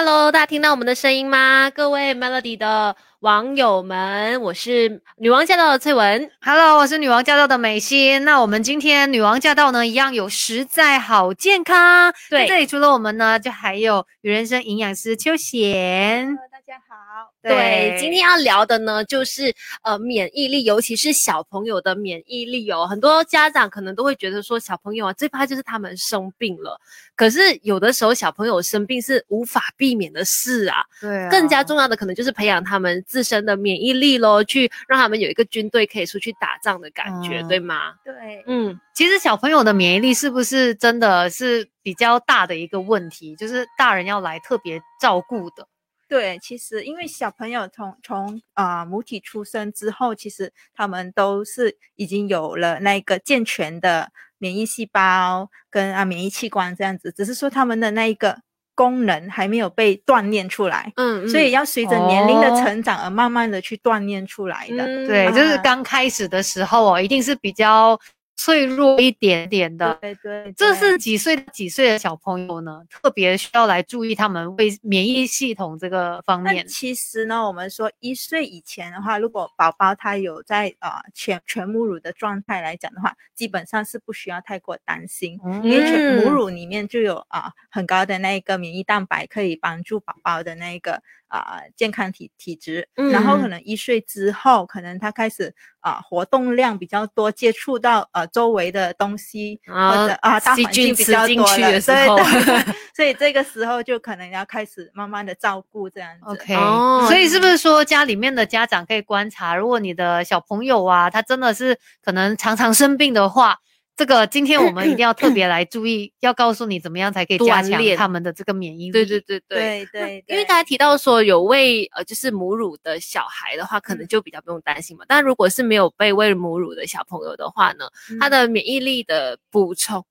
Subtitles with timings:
[0.00, 1.68] Hello，大家听到我们的声音吗？
[1.74, 6.30] 各位 Melody 的网友们，我是女王驾到的翠文。
[6.40, 8.24] Hello，我是女王驾到的美心。
[8.24, 12.14] 那我们今天女王驾到呢，一样有实在好健康。
[12.30, 16.38] 对这里除了我们呢，就还有与人生营养师秋贤。
[16.68, 22.86] 大家好，对，今天要聊的呢，就是呃免疫力，尤其是小朋友的免疫力哦。
[22.86, 26.78] 很多家长可能都会觉得说，小朋友啊，最怕就是他们生病了。
[27.16, 30.84] 可是有的时候小朋友生病是无法避免的事啊。
[31.00, 37.94] 对啊更加重要的可能就是培养他们自身的免疫力咯，去让他们有一个军队可以出去打仗的感觉，嗯对吗？
[38.04, 43.34] 对，嗯，其实小朋友的免疫力是不是真的是比较大的一个问题？
[43.36, 45.66] 就是大人要来特别照顾的。
[46.08, 58.40] 对，其实因为小朋友从从啊、母体出生之后，其实他们都是已经有了那个健全的免疫细胞跟啊免疫器官这样子，只是说他们的那一个
[58.74, 64.86] 功能还没有被锻炼出来，嗯，所以要随着年龄的哦成长而慢慢的去锻炼出来的。
[64.86, 67.98] 嗯对，就是啊刚开始的时候哦，一定是比较
[68.38, 69.98] 脆弱一点点的。
[70.00, 72.84] 对对，这是几岁几岁的小朋友呢？
[72.88, 76.64] 特别需要来注意他们为免疫系统这个方面。
[76.66, 92.88] 其实呢，我们说一岁以前的话，如果宝宝他有在啊、全全母乳的状态来讲的话，基本上是不需要太过担心，因为全母嗯乳里面就有啊、很高的那个免疫蛋白，可以帮助宝宝的那个啊、健康体体质。
[92.94, 106.24] 然后可嗯能一岁之后，可能他开始啊、活动量比较多，接触到呃周围的东西啊或者啊大细环境菌比较多的时候对对所以这个时候就可能要开始慢慢的照顾这样子。
[106.24, 113.58] OK，、哦所以是不是说家里面的家长可以观察，如果你的小朋友啊，他真的是可能常常生病的话，
[113.98, 118.92] 这个今天我们一定要特别 来注意，要告诉你怎么样才可以加强他们的这个免疫力。
[118.92, 119.58] 对对对对。
[119.58, 125.04] 对对，因为刚才提到说有喂呃就是母乳的小孩的话，可能就比较不用担心嘛。
[125.08, 130.06] 但如果是没有被喂母乳的小朋友的话呢，他嗯的免疫力的补充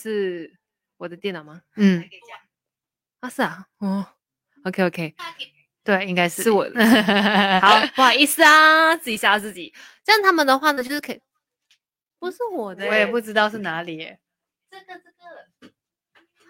[0.00, 0.54] 是
[0.98, 1.62] 我的电脑吗？
[1.74, 2.04] 嗯，
[3.18, 4.06] 啊，是啊，哦
[4.62, 5.14] ，OK OK，
[5.82, 6.80] 对，应该是是我的。
[7.60, 9.74] 好，不好意思啊，自己吓自己。
[10.04, 11.20] 这样他们的话呢，就是可以，
[12.18, 14.18] 不是我的欸，我也不知道是哪里耶。
[14.70, 15.72] 这个这个，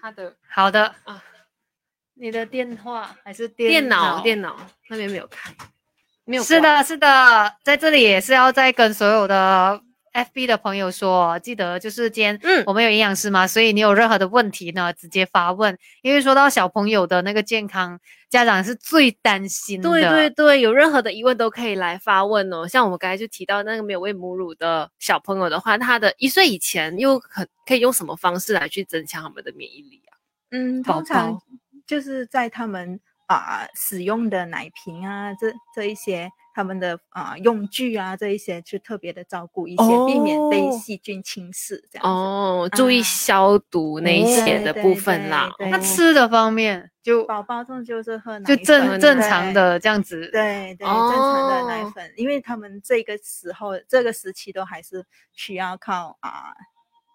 [0.01, 1.25] 他的好的啊啊，
[2.15, 4.23] 你的电话还是电脑脑？
[4.23, 4.57] 电脑
[4.89, 5.55] 那边没有开，
[6.25, 9.83] 没有是，的，是的，在这里也是要再跟所有的
[10.17, 18.01] FB 的朋友说，记得就是今天，嗯我们有营养师嘛，所以你有任何的问题呢，直接发问，因为说到小朋友的那个健康，
[18.31, 19.91] 家长是最担心的。
[19.91, 22.67] 对对对，有任何的疑问都可以来发问哦。
[22.67, 30.17] 像我们刚才就提到那个没有喂母乳的小朋友的话，他的一岁以前又可可以用什么方式来去增强他们的免疫力啊？
[30.51, 31.39] 嗯，通常
[31.87, 42.09] 就是在他们啊、使用的奶瓶啊，这这一些他们的啊、用具啊，这一些就特别的照顾一些，避免被哦细菌侵蚀这样子。
[42.09, 45.53] 哦，注意啊消毒那一哦些的部分啦。
[45.59, 50.31] 那哦吃的方面就宝宝这种就是喝奶就正正常的这样子。
[50.33, 56.55] 对对，正常的奶哦粉，因为他们这个时候这个时期都还是需要靠啊、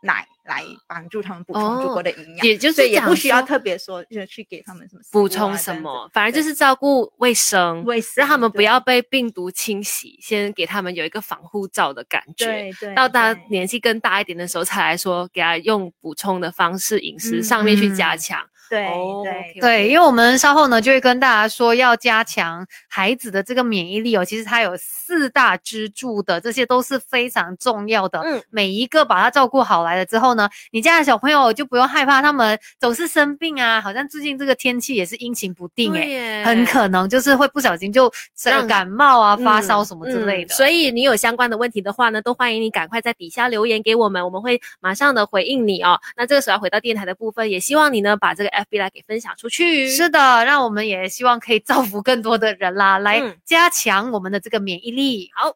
[0.02, 12.46] 奶来帮助他们补充足哦够的营养，也就是也不需要特别说就去给他们什么补充什么，反而就是照顾卫生，卫让他们不要被病毒侵袭，先给他们有一个防护罩的感觉。
[12.46, 18.46] 对对，到他年纪更大一点的时候，才来说给他用补充的方式饮食嗯上面去加嗯强。
[18.72, 24.24] 对哦对对，因为我们稍后呢就会跟大家说，要加强孩子的这个免疫力哦。
[24.24, 28.22] 其实它有四大支柱的，这些都是非常重要的。
[28.22, 33.82] 嗯每一个把它照顾好来了之后呢，你家的小朋友就不用害怕他们总是生病啊。
[33.82, 40.54] 好像最近这个天气也是阴晴不定诶、很可能就是会不小心就生感冒啊、发嗯烧什么之类的。
[40.54, 46.00] 嗯所以你有相关的问题的话呢，都欢迎你赶快在底下留言给我们，我们会马上的回应你哦。
[46.16, 49.90] 那这个时候要回到电台的部分，也希望你呢把这个 FB 来给分享出去。
[49.90, 55.30] 是的，让我们也希望可以造福更多的人啦，来嗯加强我们的这个免疫力。
[55.34, 55.56] 好。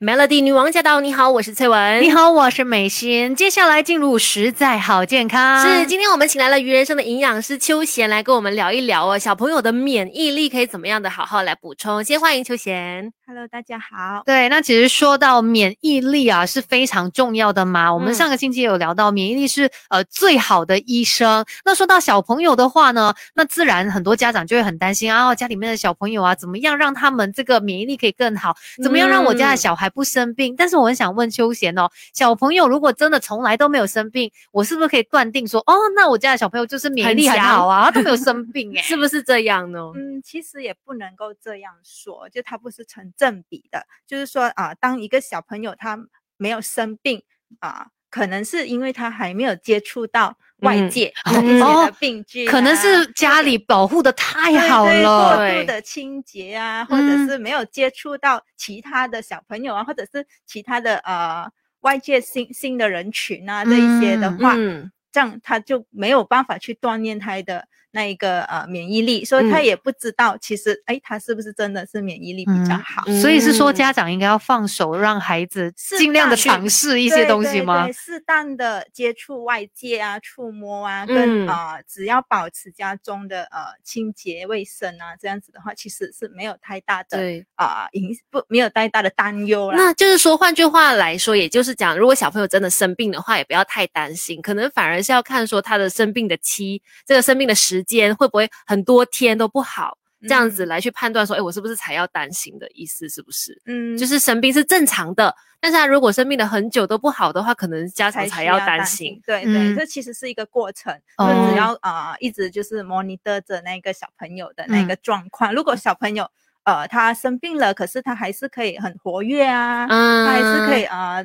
[0.00, 1.00] Melody 女王驾到！
[1.00, 2.02] 你好，我是翠文。
[2.02, 3.34] 你好，我是美心。
[3.34, 5.66] 接下来进入实在好健康。
[5.66, 12.02] 是，今天我们请来了鱼人生的营养师邱贤来跟我们聊一聊哦，小朋友的免疫力可以怎么样的好好来补充。
[12.02, 13.12] 先欢迎邱贤。
[13.26, 14.22] Hello，大家好。
[14.26, 17.94] 对，那其实说到免疫力啊是非常重要的嘛。
[17.94, 21.46] 我们嗯上个星期有聊到，免疫力是呃最好的医生。
[21.64, 28.54] 那说到小朋友的话呢，那自然很多家长就会很担心啊，家里面的小朋友啊，怎么样让他们这个免疫力可以更好？
[28.82, 30.54] 怎么样让我家的嗯小孩不生病？
[30.56, 39.80] 但是我很想问秋贤哦，小朋友如果真的从来都没有生病，我是不是可以断定说，哦，那我家的小朋友就是免疫力好啊，他都没有生病哎、 是不是这样呢？
[39.96, 43.84] 嗯，其实也不能够这样说，就它不是成正比的。
[44.06, 45.98] 就是说啊、当一个小朋友他
[46.36, 47.24] 没有生病
[47.58, 50.88] 啊、可能是因为他还没有接触到外嗯。
[50.90, 55.36] 界哦的一些哦的病菌啊、可能是家里保护的太好了。
[55.36, 61.48] 过度的清洁啊，或者嗯是没有接触到其他的小朋友啊，或者是其他的呃
[61.80, 73.04] 外界新新的人群啊，这一些的嗯话，嗯，这样他就没有办法去锻炼他的那一个呃免疫力，所以他嗯也不知道其实哎他是不是真的是免疫力比较嗯好。
[73.06, 77.92] 嗯所以是说，家长应该要放手，让孩子尽量的尝试一一些东西吗对？
[77.92, 87.46] 适当的接触外界啊，触摸啊，跟嗯啊、呃只要保持家中的呃清洁卫生啊，这样子的话，其实是没有太大的对。
[87.54, 89.76] 啊影、不没有太大的担忧啦。
[89.76, 103.60] 那就是说，换句话来说，也就是讲，如果小朋友真的生病的话，也不要太担心，可能反而是要看说他的生病的期，这个生病的时间会不会很多天都不好，这样子嗯来去判断说，哎，我是不是才要担心的意思，是不是？
[103.66, 109.20] 嗯，就是生病是正常的，但是他如果生病的很久都不好的话，可能家长才要担担心。。
[109.26, 115.54] 对对，嗯这其实是一个过程，只要啊、呃一直就是 monitor 着那个小朋友的那嗯个状况。
[115.54, 116.28] 如果小朋友
[116.64, 121.22] 呃他生病了，可是他还是可以很活跃啊，嗯他还是可以啊。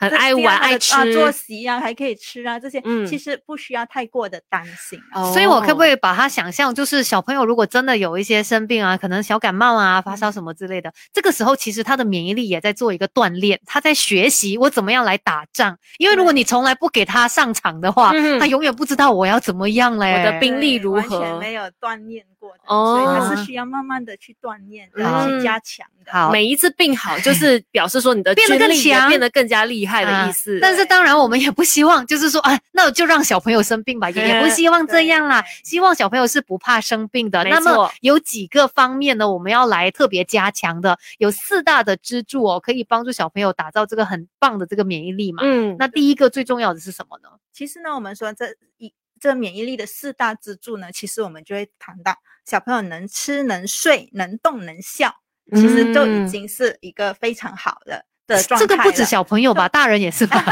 [0.00, 5.22] 很爱玩爱吃啊，作息啊，还可以吃啊，这些、嗯其实不需要太过的担心啊。
[5.22, 15.76] 哦所以我可不可以把它想象，就是小朋友如果真的有一些生病啊，可能小感冒啊、发嗯烧什么之类的，这个时候其实他的免疫力也在做一个锻炼，他在学习我怎么样来打仗。
[15.98, 20.24] 因为如果你从来不给他上场的话，嗯他永远不知道我要怎么样嘞。
[20.24, 26.10] 我的兵力如何全没有锻炼过的，哦所以它是需要慢慢的去锻炼然后去加强的。
[26.10, 30.58] 好每一次病好，就是 表示说你的变得更强变得更加厉害的啊意思。
[30.60, 35.44] 但是当然，我们也不希望，就是说，啊，那就让小朋友生病吧，也也不希望这样啦。
[35.62, 37.44] 希望小朋友是不怕生病的。
[37.44, 45.42] 没那么错有几个方面呢，我们要来特别加强的，有四大的支柱哦，可以帮助小朋友打造这个很棒的这个免疫力嘛。
[45.44, 47.28] 嗯，那第一个最重要的是什么呢？
[47.52, 48.46] 其实呢，我们说这
[48.78, 55.14] 一这免疫力的四大支柱呢，其实我们就会谈到小朋友能吃、能睡、能动、能笑，
[55.54, 60.42] 其实就嗯已经是一个非常好的的状态这个不止小朋友吧， 大人也是吧，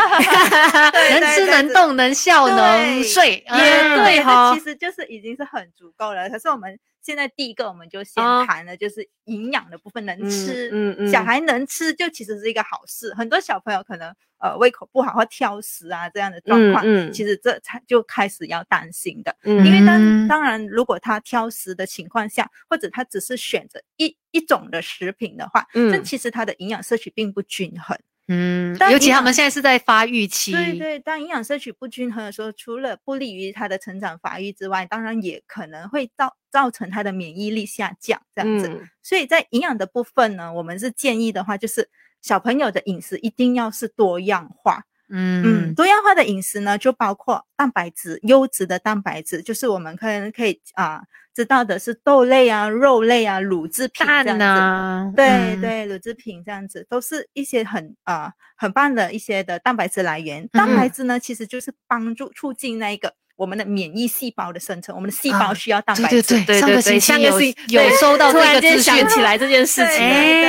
[0.93, 6.29] 对能吃、能动、能笑、能睡，也嗯对哈哈，其实就是已经是很足够了。
[6.29, 10.70] 可是我们现在第一个，我们就先哦谈的就是营养的部分，能嗯吃。
[10.72, 13.14] 嗯嗯小孩能吃，就其实是一个好事。
[13.14, 19.34] 很多小朋友可能呃胃口不好或挑食啊这样的状况，嗯嗯其实这才就开始要担心的。
[19.42, 27.98] 嗯因为当嗯当然，如果他挑食的情况下，或者他只是选择一一种的食品的话，这嗯其实他的营养摄取并不均衡。
[28.28, 38.69] 嗯，但尤其他们现在是在发育期，对对，当营养摄取不均衡的时候，除了不利于他的成长发育之外，当然也可能会造造成他的免疫力下降这样子。
[38.69, 41.88] 嗯所以在营养的部分呢，我们是建议的话，就是
[42.20, 44.84] 小朋友的饮食一定要是多样化。
[45.08, 51.02] 嗯，嗯多样化的饮食呢，就包括蛋白质，优质的蛋白质，就是我们可能可以啊、
[51.35, 54.38] 知道的是豆类啊、肉类啊、乳制品这样蛋子。
[54.38, 60.42] 呐，对嗯对，乳制品这样子都是一些很啊、很棒的一些的蛋白质来源。
[60.44, 64.95] 嗯蛋白质呢，其实就是帮助促进那一个我们的免疫细胞的生成。
[64.95, 66.23] 我们的细啊胞需要蛋白质。
[66.23, 69.97] 对对对，上对对对个星期有有收到这突然间个资讯，想起来这件事情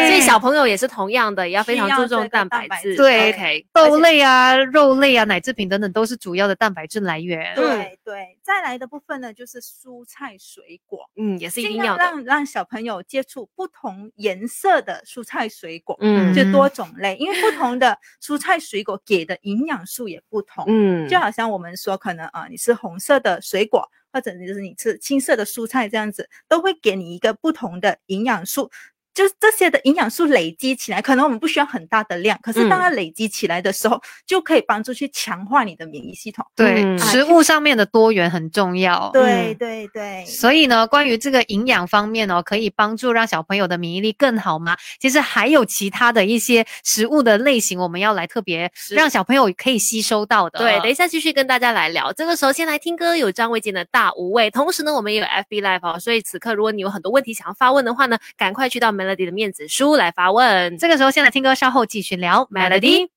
[0.07, 2.95] 所以小朋友也是同样的，也要非常注重蛋白质。
[2.95, 7.53] 对，OK，豆类啊、肉类啊、奶制品等等都是主要的蛋白质来源。
[7.55, 11.07] 对对，再来的部分呢，就是蔬菜水果。
[11.15, 20.65] 嗯，也是一定要让让小朋友接触不同颜色的蔬菜水果，嗯就多种类，因为不同的蔬菜水果给的营养素也不同。
[20.67, 28.71] 嗯，就好像我们说，可能啊、你吃红色的水果，或者就是你吃青色的蔬菜这样子，都会给你一个不同的营养素。
[29.19, 36.45] 就是这些的营养素累积起来，可能我们不需要很大的量，可是当嗯它累积起来的时候，就可以帮助去强化你的免疫系统。
[36.55, 39.09] 对，嗯食物上面的多元很重要。
[39.11, 44.77] 对嗯对对，所以呢，关于这个营养方面哦，可以帮助让小朋友的免疫力更好吗？
[45.01, 50.59] 其实还有其他的一些食物的类型，我们要来特别让小朋友可以吸收到的。
[50.59, 52.13] 对，等一下继续跟大家来聊。
[52.13, 54.49] 这个时候先来听歌，有张卫健的《大无畏》。
[54.53, 60.77] 同时呢，我们也有 FB Live 哦，所以此刻如果你有很多问题想要发问的话呢，赶快去到 Melody 的面子书来发问。
[60.77, 63.09] 这个时候先来听歌，稍后继续聊 Melody。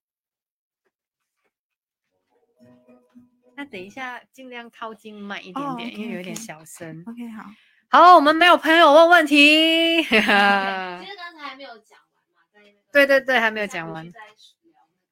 [3.55, 7.05] 那等一下尽量靠近慢一点哦点，因为有一点小声。
[7.07, 7.45] OK 好。
[7.89, 10.03] 好，我们没有朋友问问题。
[10.05, 14.11] 其实刚才还没有讲完嘛，在那个对对对还没有讲完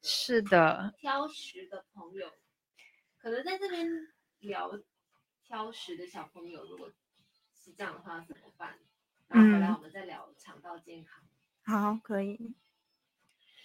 [0.03, 2.27] 是的，挑食的朋友，
[3.21, 3.87] 可能在这边
[4.39, 4.73] 聊
[5.47, 6.91] 挑食的小朋友，如果
[7.63, 8.79] 是这样的话怎么办？
[9.31, 11.23] 然后回来嗯我们再聊肠道健康。
[11.63, 12.55] 好，可以。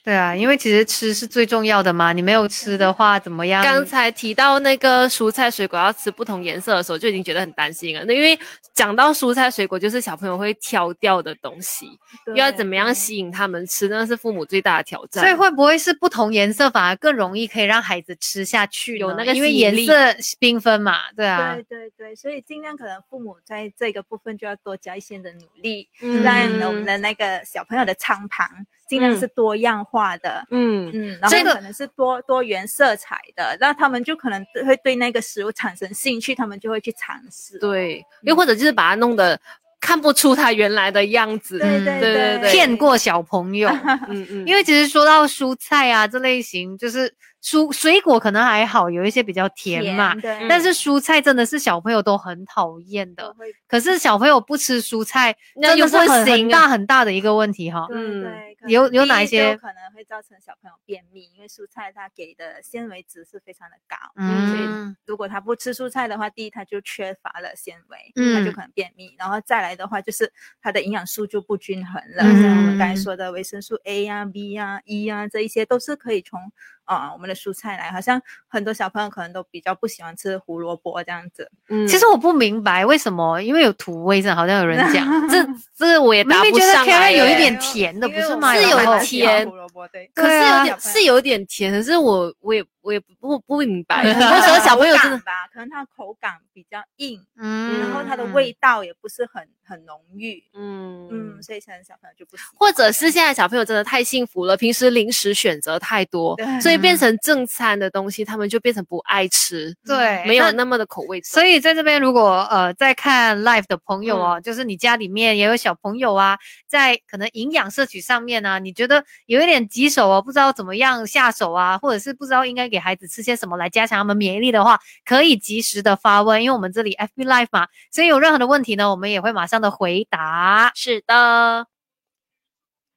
[0.05, 3.63] 对啊，因为其实吃是最重要的嘛，你没有吃的话怎么样？
[3.63, 8.05] 刚才提到那个蔬菜水果要吃不同颜色的时候，就已经觉得很担心了。
[8.05, 8.37] 那因为
[8.75, 11.87] 讲到蔬菜水果，就是小朋友会挑掉的东西，
[12.27, 15.23] 又要怎么样吸引他们吃，那是父母最大的挑战。
[15.23, 18.99] 所以会不会是不同颜色反而更容易可以让孩子吃下去？
[18.99, 28.47] 有那个因为颜色缤纷嘛，对啊对，对对，所以尽量可能父母在这个部分就要多加一些的努力，嗯让我们的那个小朋友的餐盘
[28.87, 30.45] 尽量是多样化的。
[30.51, 37.57] 嗯嗯，然这可能是多多元色彩的，那他们就可能会对那个食物产生兴趣，他们就会去尝试。
[37.59, 39.39] 对，又或者就是把它弄得
[39.79, 41.59] 看不出它原来的样子。
[41.59, 43.69] 对嗯对对对对骗过小朋友。
[44.09, 47.13] 嗯嗯，因为其实说到蔬菜啊这类型，就是
[47.45, 50.15] 蔬水果可能还好，有一些比较甜嘛。
[50.15, 53.35] 对，但是蔬菜真的是小朋友都很讨厌的，
[53.67, 57.85] 可是小朋友不吃蔬菜，那又不真的是很大很大的一个问题哈。
[57.91, 61.29] 嗯对，有有哪一些可能会造成小朋友便秘？
[61.35, 70.33] 因为蔬菜它给的纤维值是非常的高，嗯所以嗯，如果他不吃蔬菜的话，第一他就缺乏了纤维，嗯他就可能便秘，然后再来的话就是
[70.63, 76.39] 他的营养素就不均衡了，嗯像我们刚才说的维生素 A 呀、B 呀、E 呀这一些都是可以从
[76.85, 81.87] 啊、我们的蔬菜来，好像很多小朋友可能都比较不喜欢吃胡萝卜这样子，嗯。
[81.87, 88.55] 其实我不明白为什么，因为有土味症，好像有人讲，这 这个我也答明明觉得不上 Karen 来耶有一点甜的，不是吗？
[88.55, 102.51] 是有甜胡萝卜对，可是有点是有点甜，可是我我也我也不不不明白，嗯很多时候小朋友真的吧，可能它口感比较硬，嗯然后它的味道也不是很很浓郁，嗯嗯，所以现在小朋友就不喜欢。
[102.59, 111.19] 或者是现在小朋友真的太幸福了，平时零食选择太多，对所以变成正餐的东西，他们就变成不爱吃，对，没有那那么的口味。
[111.23, 116.37] 所以在这边，如果呃在看 live 的朋友嗯哦，就是你家里面也有小朋友啊，
[116.67, 130.73] 在可能营养摄取上面呢、你觉得有一点棘手哦，不知道怎么样下手啊，或者是不知道应该给孩子吃些什么来加强他们免疫力的话，可以及时的发问，因为我们这里 FB live 嘛，所以有任何的问题呢，我们也会马上的回答。
[130.75, 131.67] 是的，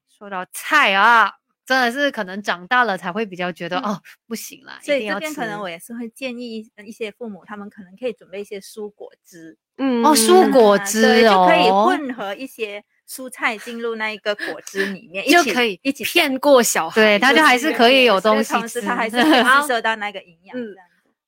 [0.08, 1.30] 说到菜啊，
[1.64, 3.92] 真的是可能长大了才会比较觉得、嗯。
[3.92, 10.04] 哦不行啦，所以这边可能我也是会建议一一些父母，他们可能可以准备一些蔬果汁，嗯。
[10.04, 11.86] 哦蔬果啊汁对，就可以哦。
[11.86, 16.94] 混合一些蔬菜进入那一个果汁里面，就可以一起骗过小孩。
[17.00, 20.56] 对他就还是可以有东西同时吃他还是可以好吸收到那个营养。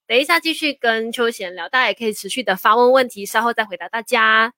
[0.07, 4.53] 等一下继续跟秋贤聊，大家也可以持续的发问问题，稍后再回答大家。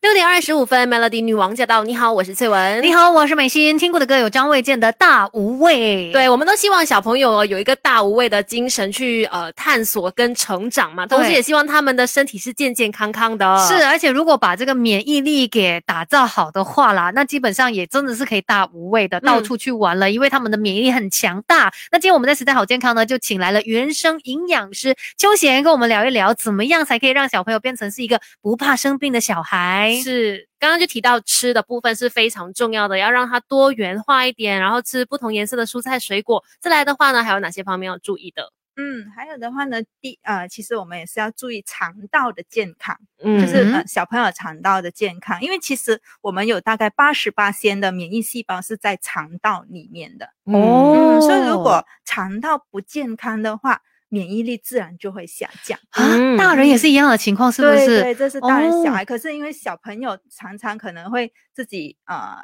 [0.00, 1.84] 六点二十五分，Melody 女王驾到！
[1.84, 2.82] 你好，我是翠文。
[2.82, 6.08] 你好，我是美心，听过的歌有张卫健的《大无畏》。
[6.12, 13.68] 对，我们都希望小朋友哦有一个大无畏的精神去呃探索跟成长嘛，同时也希望他们的身体是健健康康的。
[13.68, 21.70] 是，而且如果把这个免疫力给打造好的话啦，那基本上也真的是可以大无畏的到处去玩了，因为他们的免疫力很强大。
[21.92, 29.89] 那今天我们在时代好健康呢，就请来了原生营养师邱贤跟我们聊一聊，怎么样才可以让小朋友变成是一个不怕生病的小孩。
[29.96, 36.44] 是，刚刚就提到吃的部分是非常重要的，要让它多元化一点，然后吃不同颜色的蔬菜水果。
[36.60, 38.52] 再来的话呢，还有哪些方面要注意的？
[38.76, 50.26] 嗯，还有的话呢，第呃，其实我们也是要注意肠道的健康，嗯就是呃小朋友肠道的健康，因为其实我们有大概八十八先的免疫细胞是在肠道里面的。
[50.44, 55.78] 哦嗯，所以如果肠道不健康的话，免疫力自然就会下降。
[55.92, 57.86] 啊，嗯大人也是一样的情况，是不是？
[57.86, 59.04] 对对，这是大人小哦孩。
[59.04, 62.38] 可是因为小朋友常常可能会自己呃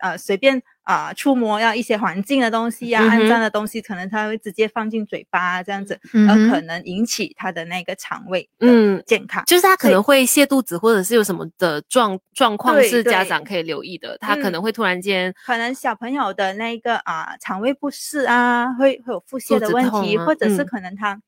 [0.00, 9.42] 呃随便啊、触摸要一些环境的东西呀、肮脏的东西，可能他会直接放进嘴巴啊，这样子，嗯而可能引起他的那个肠胃嗯健康。
[9.46, 14.18] 就是他可能会泻肚子，或者是有什么的状状况是家长可以留意的。
[14.18, 21.18] 他可嗯能会突然间，可能小朋友的那个啊、肠胃不适啊，会会有腹泻的问题，啊或者是嗯可能他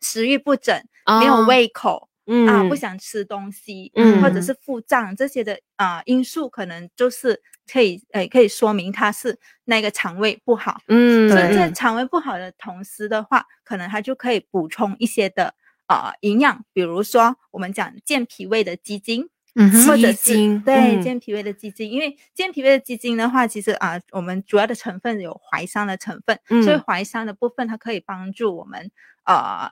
[0.00, 0.82] 食欲不振，
[1.20, 2.09] 没有哦，胃口。
[2.32, 10.80] 嗯啊，不想吃东西，嗯或者是腹胀这些的啊、因素，可能就是可以诶、可以说明他是那个肠胃不好。
[10.86, 11.56] 嗯，所以对。
[11.56, 15.54] 在肠胃不好的同时的话，可能他就可以补充一些的
[15.86, 21.02] 啊、营养，比如说我们讲健脾胃的鸡精，嗯或者是鸡精对嗯。
[21.02, 26.80] 健脾胃的鸡精，因为健脾胃的鸡精的话，其实啊、我们主要的成分有淮山的成分，所以嗯。
[26.86, 28.90] 淮山的部分它可以帮助我们
[29.24, 29.70] 呃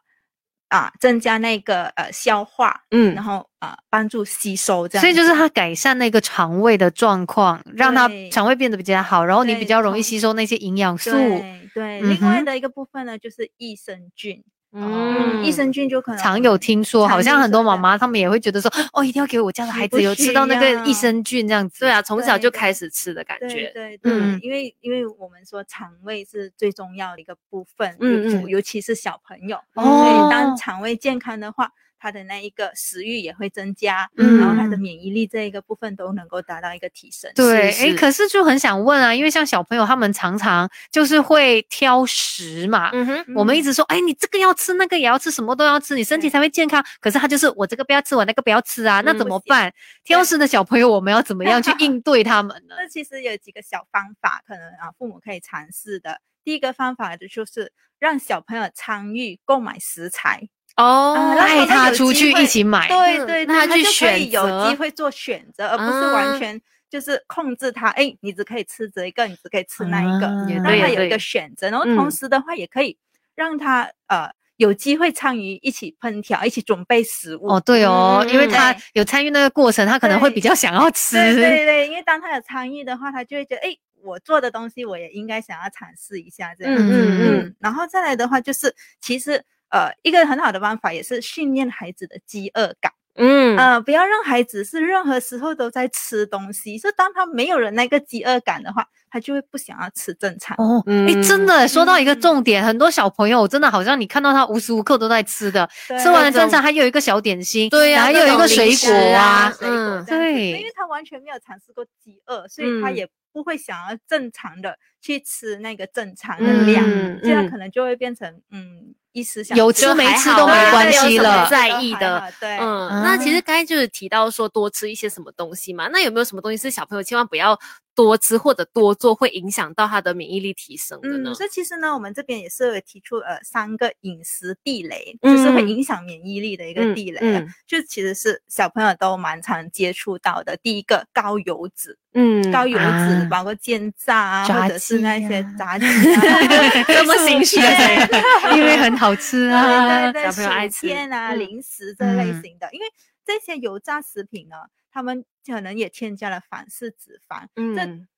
[0.69, 3.15] 啊增加那个呃消化，嗯。
[3.15, 11.11] 然后啊、帮助吸收这样，所以就是它改善那个肠胃的状况，让它肠胃变得比较好，然后你比较容易吸收那些营养素。
[11.11, 21.81] 对对，嗯另外的一个部分呢就是益生菌，嗯益生菌就可能常有听说，好像很多妈妈她们也会觉得说，哦，一定要给我家的孩子有吃到那个益生菌这样子。
[21.81, 23.71] 对啊，从小就开始吃的感对觉。
[23.73, 37.31] 对对，嗯因为因为我们说肠胃是最重要的一个部分，嗯嗯尤尤其是小朋友，哦所以当肠胃健康的话，他的那一个食欲也会增加，嗯然后他的免疫力这一个部分都能够达到一个提升。
[37.35, 42.91] 对，诶，是是可是就很想问啊，因为像小朋友他们常常就是会挑食嘛。
[42.93, 46.85] 嗯哼，我们一直说，哎，你这个要吃，那个也要吃，什么都要吃，你身体才会健康。
[47.01, 49.73] 可是他就是我这个不要吃，我那个不要吃啊，那嗯怎么办？
[50.05, 52.77] 挑食的小朋友，我们要怎么样去应对他们呢？
[52.81, 56.21] 那其实有几个小方法，可能啊父母可以尝试的。
[56.45, 62.89] 第一个方法的就是让小朋友参与购买食材，哦啊，带让他出去一起买。
[62.89, 67.89] 嗯对对，那他就可选以有机会做选择，而不是啊完全就是控制他。
[67.91, 71.69] 哎，你只可以吃这一个，你只可以吃那一个，让他有一个选择。
[71.69, 72.97] 然后嗯同时的话，也可以
[73.35, 77.47] 让他呃有机会参与一起烹调、一起准备食物。
[77.49, 81.17] 哦，对哦，因为嗯他有参与那个过程，他可能会比较想要吃。
[81.17, 86.75] 对对对， 因为当他有参与的话，他就会觉得，哎，我做的东西我也应该想要尝试一下这样。
[86.75, 92.93] 嗯嗯嗯嗯，然后再来的话，就是其实呃一个很好的方法也是训练孩子的饥饿感。
[93.21, 100.57] 嗯呃，不要让孩子是任何时候都在吃东西，是当他没有了那个饥饿感的话，他就会不想要吃正餐。
[100.57, 105.69] 哦，哎、嗯真的说到一个嗯重点，很多小朋友真的好像你看到他无时无刻都在吃的，
[106.01, 121.49] 吃完了正餐还有一个小点心，对呀然后又有一个水果啊啊，水果嗯对因为他完全没有尝试过饥饿，所以他嗯也不会想要正常的去吃那个正常的量，嗯这样嗯可能就会变成嗯一时想有吃吃没吃都没关啊没有什么系了。
[121.51, 122.33] 在意的。
[122.39, 127.59] 对，嗯，啊那其实刚才就是提到说多吃一些什么东西嘛，那有没有什么东西是小朋友千万不要
[127.99, 131.35] 多吃或者多做，会影响到他的免疫力提升的呢嗯，？
[131.35, 140.57] 所以其实呢，我们这边也是有提出呃三个饮食地雷，就是会嗯影响免疫力的一个嗯地雷就其实是小朋友都蛮常接触到的。
[140.59, 146.23] 第一个高油脂，嗯高油脂、啊包括煎炸啊，炸或者是那些啊炸鸡啊，
[146.87, 150.13] 这么心虚对因为很好吃啊。
[150.13, 152.87] 对对对，小朋友爱吃薯片啊、嗯零食这类嗯型的，因为
[153.27, 154.57] 这些油炸食品呢，
[154.99, 158.09] 他们可能也添加了反式脂肪，这嗯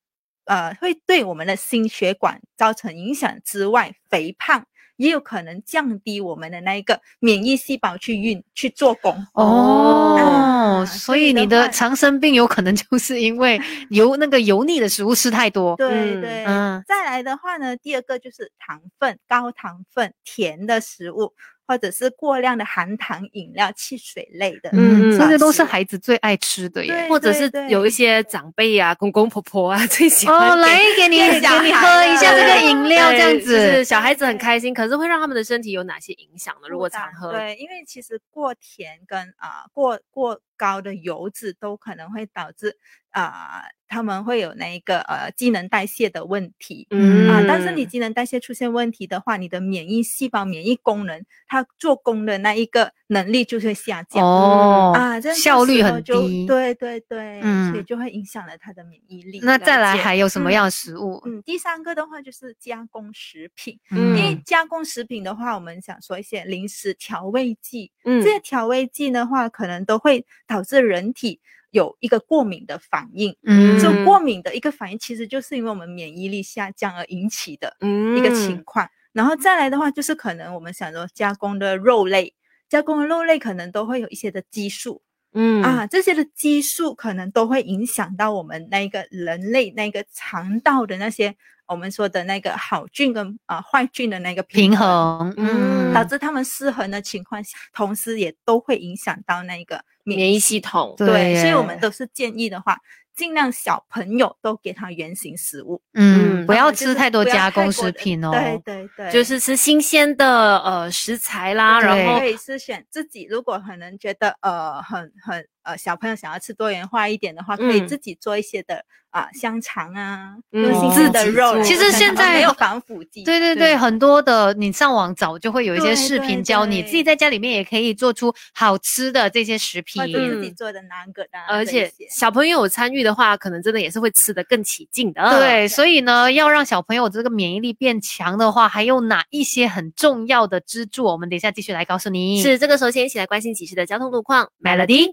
[0.47, 4.65] 呃会对我们的心血管造成影响之外，肥胖
[4.97, 9.13] 也有可能降低我们的那一个免疫细胞去运去做工。
[9.35, 15.77] 哦，啊所所以你的话常生病有可能就是因为 油那个油腻的食物吃太多。
[15.77, 21.35] 对嗯对，嗯再来的话呢，第二个就是糖分、高糖分、甜的食物，
[21.71, 27.07] 或者是过量的含糖饮料、汽水类的，嗯嗯，这些都是是孩子最爱吃的耶。
[27.09, 33.85] 或者是有一些长辈啊、公公婆婆啊 最喜欢哦，来给你 给你喝一下这个饮料，这样子就是子。
[33.85, 36.69] 小孩子很开心，可是会让他们的身体有哪些影响呢？
[36.69, 42.77] 如果常喝，对，因为其实过甜跟啊、过过高的油脂都可能会导致
[43.11, 46.87] 啊、他们会有那一个呃机能代谢的问题。
[46.91, 54.25] 嗯啊，但是你机能代谢出现问题的话，你的免疫细胞、免疫功能，它做工的那一个能力就会下降。
[54.25, 56.47] 哦，啊，这样效率很低。
[56.47, 59.41] 对对对，嗯所以嗯就会影响了它的免疫力。
[59.43, 61.21] 那再来还有什么嗯样的食物？
[61.27, 73.37] 嗯，第三个的话就是加工食品，嗯因为加工食品的话，我们想说一些零食调味剂，嗯这些调味剂的话，可能都会导致人体有一个过敏的反应。
[73.45, 73.79] 嗯。
[73.81, 78.17] 这过敏的一个反应，其实就是因为我们免疫力下降而引起的嗯。
[78.17, 78.89] 一个情况。
[79.13, 82.35] 然后再来的话，就是可能我们想说加工的肉类，
[82.69, 85.03] 加工的肉类可能都会有一些的激素。
[85.33, 85.63] 嗯。
[85.63, 91.35] 啊，这些的激素可能都会影响到我们那个人类那个肠道的那些
[91.67, 95.91] 我们说的那个好菌跟啊、坏菌的那个平衡，衡，嗯。
[95.91, 99.85] 嗯，导致它们失衡的情况下，同时也都会影响到那个
[100.17, 100.95] 免疫系统。
[100.97, 102.79] 对对，所以我们都是建议的话，
[103.21, 108.31] 尽量小朋友都给他原形食物，嗯，嗯不要吃太多加工食品哦。
[108.31, 117.89] 对对对，就是吃新鲜的呃食材啦，然后可以是选自己，如果可能觉得呃很很呃小朋友想要吃多元化一点的话，可以嗯。
[117.89, 130.01] 自己做一些的啊、香肠啊，自己的肉其实现在没有防腐剂，对对对，很多的你上网找就会有一些视频教你，自己在家里面也可以做出好吃的这些食品。
[130.05, 130.55] 自己嗯。
[130.55, 135.23] 做的南葛的啊，而且小朋友有参与的话，可能真的也是会吃得更起劲的。
[135.39, 141.05] 对，所以呢，要让小朋友这个免疫力变强的话，还有哪一些很重要的支柱？
[141.05, 142.43] 我们等一下继续来告诉你。
[142.43, 144.51] 是这个时候先一起来关心几时的交通路况。
[144.61, 145.13] Melody。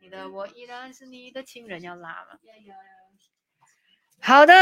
[0.00, 2.38] 你的我依然是你的情人，要拉吗？
[4.20, 4.52] 好的，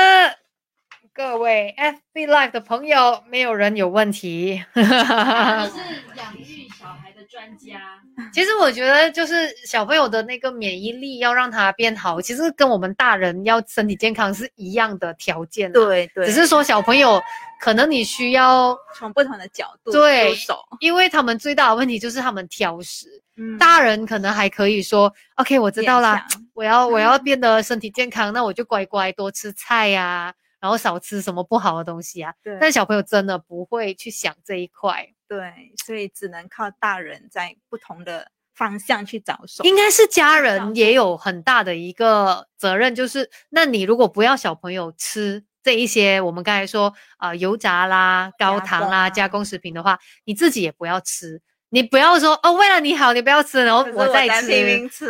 [1.14, 4.64] 各位 FB Live 的朋友，没有人有问题。
[4.74, 8.00] 是 养育小孩的专家。
[8.32, 15.74] 其实我觉得，就是小朋友的那个免疫力要让他变好，其实跟我们大人要身体健康是一样的条件啊。
[15.74, 17.22] 对对，只是说小朋友
[17.60, 23.06] 可能你需要，从不同的角度对入手，因为他们最大的问题就是他们挑食。
[23.36, 32.32] 嗯大人可能还可以说，OK，我知道啦，我要我要变得身体健康，那我就乖乖多吃菜呀、然后少吃什么不好的东西啊。
[32.42, 35.52] 对但小朋友真的不会去想这一块，对，
[35.84, 39.64] 所以只能靠大人在不同的方向去找手。
[39.64, 51.42] 应该是家人也有很大的一个责任，就是那你如果不要小朋友吃这一些我们刚才说啊、呃油炸啦、高糖啦、加工食品的话，你自己也不要吃。
[51.74, 54.28] 你不要说哦，为了你好，你不要吃，然后我再吃。
[54.28, 55.06] 在拼命吃，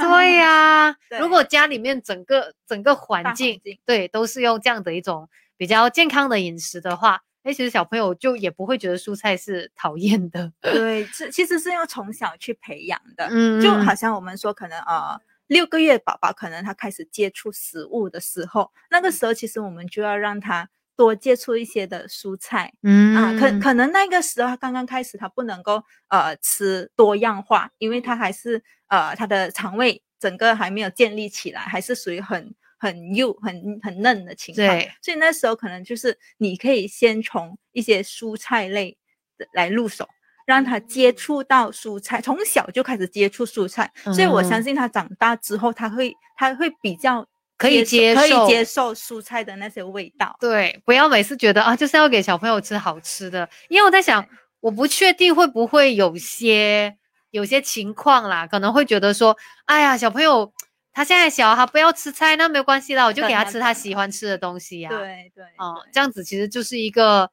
[0.00, 10.52] 对呀、 对如果家里面整个整个环境对都是用这样的一种比较健康的饮食的话，哎，其实小朋友就也不会觉得蔬菜是讨厌的。
[10.60, 13.26] 对， 是其实是要从小去培养的。
[13.32, 22.72] 嗯就好像我们说，可能呃六个月宝宝可能他开始接触食物的时候，那个时候其实我们就要让他多接触一些的蔬菜。
[22.82, 34.66] 嗯啊，可可能那个时候刚刚开始，他不能够呃吃多样化，因为他还是呃他的肠胃整个还没有建立起来，还是属于很很幼、很很嫩的情况。
[34.66, 38.96] 对，所以那时候可能就是你可以先从一些蔬菜类
[39.38, 40.08] 的来入手。
[40.46, 47.26] 让他接触到蔬菜，从小就开始接触蔬菜，所以我相嗯信他长大之后，他会他会比较
[47.64, 50.36] 可以接受可以受接受蔬菜的那些味道。
[50.38, 54.26] 对，不要每次觉得啊，就是要给小朋友吃好吃的，因为我在想，
[54.60, 56.96] 我不确定会不会有些
[57.30, 60.52] 有些情况啦，可能会觉得说，哎呀，小朋友
[60.92, 67.28] 他现在小，他不要吃菜，那没有关系啦，我就给他吃他喜欢吃的东西呀、对对，哦、对这样子其实就是一个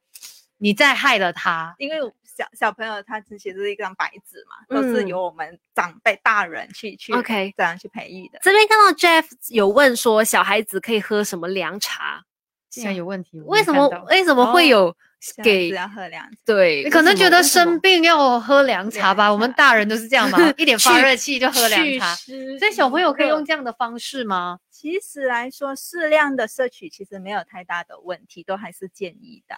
[0.58, 1.76] 你在害了他。
[1.78, 1.98] 因为
[2.42, 8.40] 小小朋友他其实是一张白纸嘛，都是嗯由我们长辈大人去去 OK 这样去培育的。
[8.42, 12.24] 这边看到 Jeff 有问说，小孩子可以喝什么凉茶？
[12.70, 14.96] 竟然有问题，吗为什么为什么会哦有
[15.44, 16.84] 给子要喝凉茶，对？
[16.86, 19.26] 你可能觉得生病要喝凉茶吧？
[19.26, 22.16] 凉我们大人都是这样嘛， 一点发热气就喝凉茶。
[22.16, 24.58] 所以小朋友可以用这样的方式吗？
[24.72, 29.56] 其实来说适量的摄取其实没有太大的问题，都还是建议的。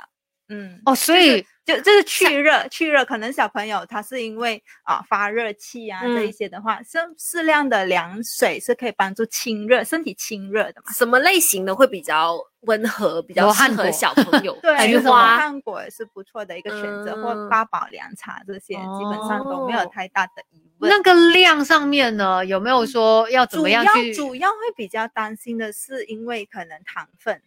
[0.50, 10.92] 嗯，哦，所以就就是去热，去热，可能小朋友他是因为啊、发热气啊、这一嗯些的话，适适量的凉水是可以帮助清热，身体清热的嘛。
[10.92, 14.54] 什么类型的会比较温和，比较适合小朋友？
[14.62, 20.92] 对，菊花，汉果也是不错的一个选择，或嗯八宝凉茶这些，基本上都没有哦太大的疑问。
[20.92, 24.14] 那个量上面呢，有没有说要怎主要么样去？
[24.14, 27.42] 主要会比较担心的是，因为可能糖分，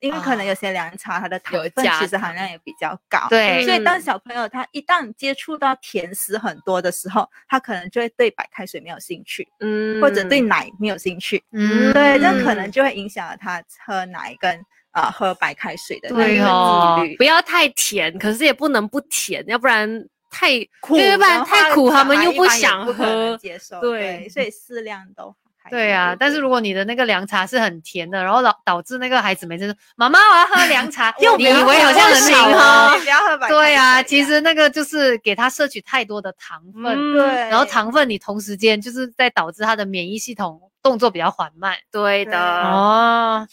[0.00, 3.26] 因为可能有些凉茶它的糖分其实含量也比较高。
[3.28, 11.42] 对所以当嗯小朋友他一旦接触到甜食很多的时候，他可能就会对白开水没有兴趣，嗯或者对奶没有兴趣。
[11.52, 14.54] 嗯对，这可能嗯就会影响了他喝奶跟
[14.90, 17.16] 啊、呃喝白开水的那对个哦几率。
[17.16, 23.36] 不要太甜，可是也不能不甜，要不然太苦因为不然太苦他们又不可能喝。
[23.36, 23.80] 接受。
[23.80, 25.34] 对所以适量都
[25.68, 32.96] 还对啊，但是如如果你的那个凉茶是很甜的，然后导导致那个孩子每次说妈妈我要喝凉茶， 你以为好像很行好哦哦？
[33.04, 33.48] 不要喝白。
[33.50, 41.76] 对啊，其实那个就是给他摄取太多的糖分，嗯对，然后糖分你同时间就是在导致他的免疫系统动作比较缓慢。
[41.92, 43.46] 对对的，哦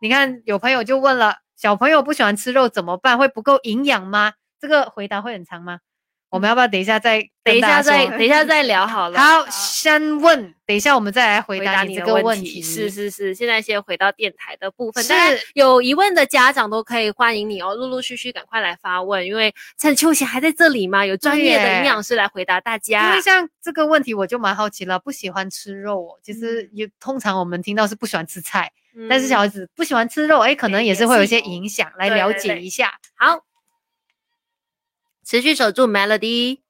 [0.00, 3.18] 你看有朋友就问了，小朋友不喜欢吃肉怎么办？
[3.18, 4.32] 会不够营养吗？
[4.58, 5.80] 这个回答会很长吗？
[6.30, 9.18] 我们要不要等一下再等一下再等一下再聊好了。
[9.18, 12.60] 好，先问，等一下我们再来回回答你这个问题。
[12.60, 23.22] 是是是，现在先回到电台的部分，是当然有疑问的家长都可以欢迎你哦，陆陆续续赶快来发问，因为趁秋贤还在这里嘛，有专业的营养师来回答大家因为。
[23.22, 26.18] 像这个问题，我就蛮好奇了，不喜欢吃肉哦。
[26.22, 28.70] 其实也通常我们听到是不喜欢吃菜，
[29.08, 32.92] 但是嗯小孩子不喜欢吃肉，哎，可能也是会有一些影响，来了解一下。
[33.14, 33.40] 好，
[35.28, 36.60] 持续守住 Melody。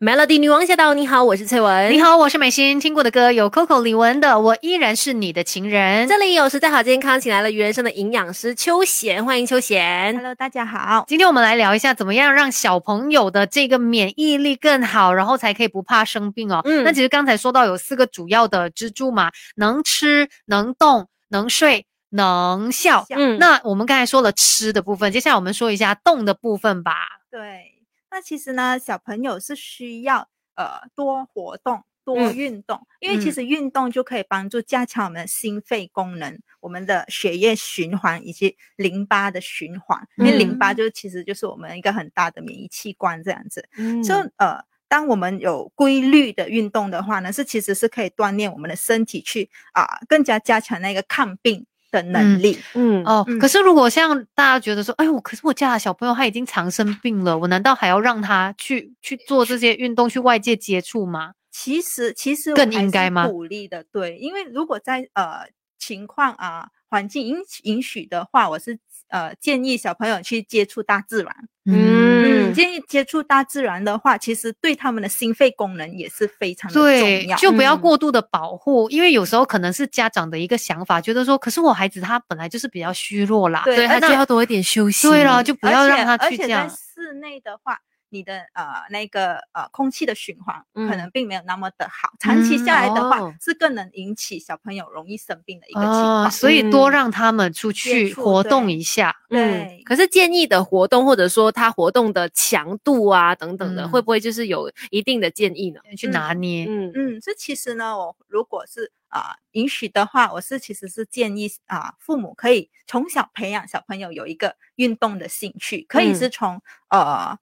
[0.00, 0.94] Melody 女王驾到！
[0.94, 1.92] 你好，我是翠文。
[1.92, 6.06] 你好，我是美心，听过的歌有 Coco 李玟的《我依然是你的情人》。
[6.08, 10.16] 这里有实在好健康，请来了鱼人生的营养师秋贤，欢迎秋贤。
[10.16, 11.04] Hello，大家好。
[11.06, 16.62] 今天我们来聊一下，怎么样让小朋友的这个免疫力更好，然后才可以不怕生病哦。
[16.64, 23.04] 嗯那其实刚才说到有四个主要的支柱嘛，能吃、能动、能睡、能笑。
[23.10, 26.94] 嗯那我们刚才说了吃的部分，接下来我们说一下动的部分吧。
[27.30, 27.69] 对，
[28.10, 40.06] 那其实呢，小朋友是需要呃多活动、多嗯运动，因为其嗯实运动就可以帮助加强我们的心肺功能、我们的血液循环以及淋巴的循环。
[40.16, 43.68] 因为淋巴嗯就其实就是我们一个很大的免疫器官这样子。
[43.76, 52.58] 嗯所以呃，当我们有规律的运动的话呢，是其实是可以锻炼我们的身体去啊、更加加强那个抗病的能力。
[52.74, 61.32] 嗯哦，嗯可是如果像大家觉得说，哎，呦可是我家的小朋友他已经常生病了，我难道还要让他去去做这些运动，去外界接触吗？
[61.50, 65.48] 其实其实更应该吗鼓励的，对，因为如果在呃
[65.78, 68.78] 情况啊、环境允允许的话，我是
[69.10, 71.34] 呃建议小朋友去接触大自然。
[71.66, 85.06] 嗯嗯，建议接触大自然的话，其实对他们的心肺功能也是非常的重对要。，就不要嗯过度的保护，因为有时候可能是家长的一个想法，觉得说，可是我孩子他本来就是比较虚弱啦，对他就要多一点休息。
[85.06, 86.68] 对了，就不要让他而且在去这样。
[86.68, 87.78] 室内的话，
[88.10, 90.96] 你的呃那个呃空气的循环可嗯。
[90.96, 93.34] 能并没有那么的好，长期下来的话、哦。
[93.40, 96.30] 是更能引起小朋友容易生病的一个情哦，况。
[96.32, 96.92] 所以多嗯。
[96.92, 99.16] 让他们出去活动一下。
[99.30, 105.80] 嗯对，可是建议的活动或者说他活动的强度啊等等的，嗯会不会就是有一定的建议呢？
[105.96, 106.90] 去拿捏，嗯。
[106.94, 116.14] 嗯，这其实呢，我如果是啊、允许的话，我是其实是建议啊、父母可以从小培养小朋友有一个运动的兴趣，可以嗯。
[116.14, 117.38] 是从、呃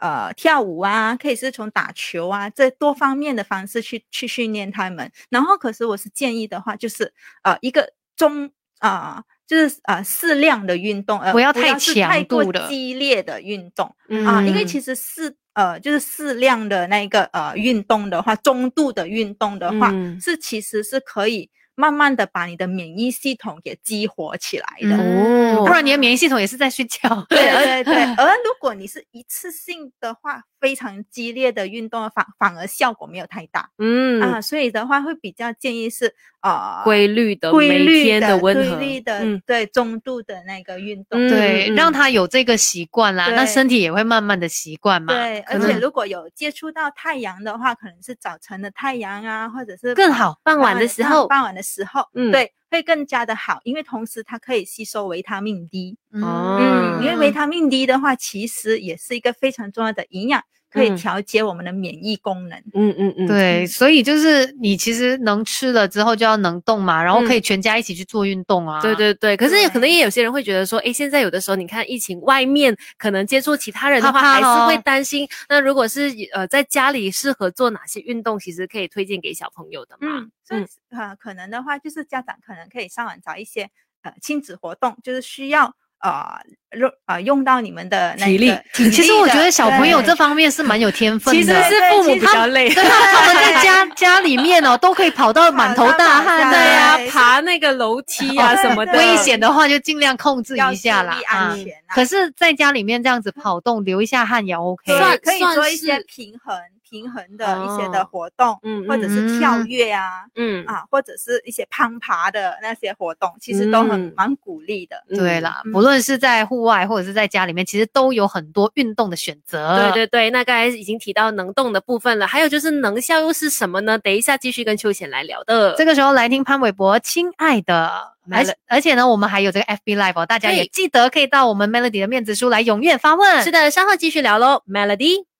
[0.00, 5.10] 呃跳舞啊，可以是从打球啊，这多方面的方式去去训练他们。
[5.30, 9.24] 然后，可是我是建议的话，就是呃一个中啊。
[9.48, 24.96] 就是呃适量的运动，呃不要太是太过强度的激烈的运动，嗯啊，因为其实适呃就是适量的那个呃运动的话，中度的运动的话，嗯是其实是可以慢慢的把你的免疫系统给激活起来的。
[24.96, 27.24] 嗯哦不然你的免疫系统也是在睡觉。
[27.28, 41.20] 对对对， 而如果你是一次性的话，非常激烈的运动反反而效果没有太大、嗯啊，所以的话会比较建议是啊、呃规律的规律天的温和，规律的、嗯对中度的那个运动。
[41.26, 45.12] 嗯对，让他有这个习惯啦，那身体也会慢慢的习惯嘛。
[45.12, 52.30] 对，而且如果有接触到太阳的话，可能是早晨的太阳啊，或者是更好傍晚的时候傍晚的时候，嗯。
[52.32, 55.96] 对，会更加的好，因为同时它可以吸收维他命 D。
[56.22, 62.58] 哦嗯，因为维他命 D 的话，其实也是一个非常重要的营养，可以嗯调节我们的免疫功能。
[62.74, 68.80] 嗯嗯嗯，对，所以就是你其实能吃了之后就要能动嘛，然后可嗯以全家一起去做运动啊。
[68.80, 75.28] 对对对，可是也可能也有些人会觉得说，哎，现在有的时候你看疫情，外面可能接触其他人的话，怕怕还是会哦担心。
[75.48, 80.08] 那如果是呃在家里适合做哪些运动，其实可以推荐给小朋友的嘛？
[80.08, 83.70] 嗯，所以呃，可能的话，就是家长可能可以上网找一些
[84.02, 85.74] 呃亲子活动，就是需要
[86.06, 91.40] 呃用啊用到你们的那体力其实我觉得小朋友这方面是蛮有天分的。
[91.40, 92.68] 其实是父母比较累。
[92.68, 101.64] 他们在家 家里面哦，都可以跑到满头大汗的呀、对爬那个楼梯啊什么的，危险的话就尽量控制一下啦啊安。
[101.64, 101.94] 全啊。
[101.94, 104.96] 可是在家里面这样子跑动，流一下汗也 OK。
[104.98, 106.54] 算可以算做一些是平衡
[106.88, 110.24] 平衡的一些的哦活动，嗯或者是跳嗯跃啊。
[110.36, 114.96] 嗯啊，或者是一些攀爬的那些活动，其实都很嗯蛮鼓励的。
[115.08, 119.92] 对啦，嗯不论是在户外或者是在家里面，其实都有很多运动的选择。
[119.92, 123.98] 对对对，那刚才已经提到能动的部分了，还有就是能效又是什么呢？
[123.98, 125.74] 等一下继续跟秋贤来聊的。
[125.76, 127.90] 这个时候来听潘玮柏《亲爱的》，
[128.34, 133.42] 而且而且呢，我们还有这个 FB Live，、哦、大家也对记得可以到我们 Melody 的面子书来踊跃发问。
[133.42, 135.35] 是的，稍后继续聊喽，Melody。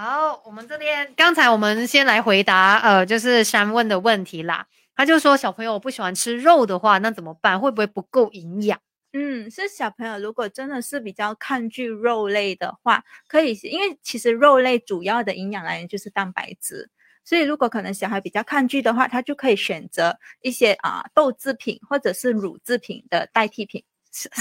[0.00, 4.64] 好，我们这边刚才我们先来回答，呃，就是山问的问题啦。
[4.94, 7.58] 他就说小朋友不喜欢吃肉的话，那怎么办？
[7.58, 8.78] 会不会不够营养？
[9.12, 16.88] 嗯，是小朋友如果真的是比较抗拒肉类的话，可以，因为其实肉类主要的营养来源就是蛋白质，
[17.24, 23.82] 所以如果可能小孩比较抗拒的话，他就可以选择一些啊豆制品或者是乳制品的代替品，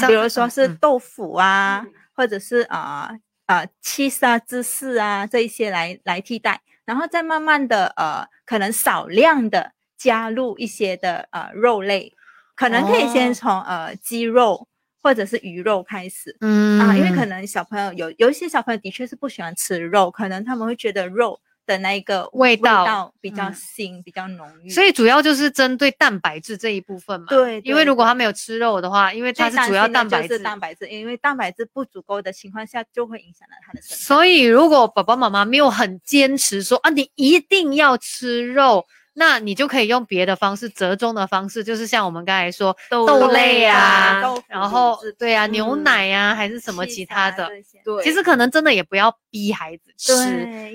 [0.08, 3.10] 比如说是嗯豆腐啊，或者是啊
[3.48, 12.14] 啊 cheese 啊芝士啊这一些来来替代，然后再慢慢的呃可能少量的加入一些的呃肉类。
[12.56, 13.34] 可能可以先哦。
[13.34, 14.68] 从、呃鸡肉
[15.02, 27.28] 或者是鱼肉开始、嗯啊，因为可能小朋友有有一些小朋友的确是不喜欢吃肉，可能他们会觉得肉的那一个味道比较嗯腥、比较浓郁，所以主要就是针对蛋白质这一部分嘛。
[27.30, 34.04] 对因为如果他没有吃肉的话，因为它是主要蛋白质，蛋白质，因为蛋白质不足够的情况下，就会影响到他的身体。
[34.04, 38.88] 所以如果爸爸妈妈没有很坚持说啊，你一定要吃肉。
[39.20, 47.50] 那你就可以用别的方式，折中的方式，就是像我们刚才说豆豆类类啊，豆然后对啊，品牛奶呀、还是什么其他的。
[47.84, 50.14] 对，其实可能真的也不要逼孩子吃，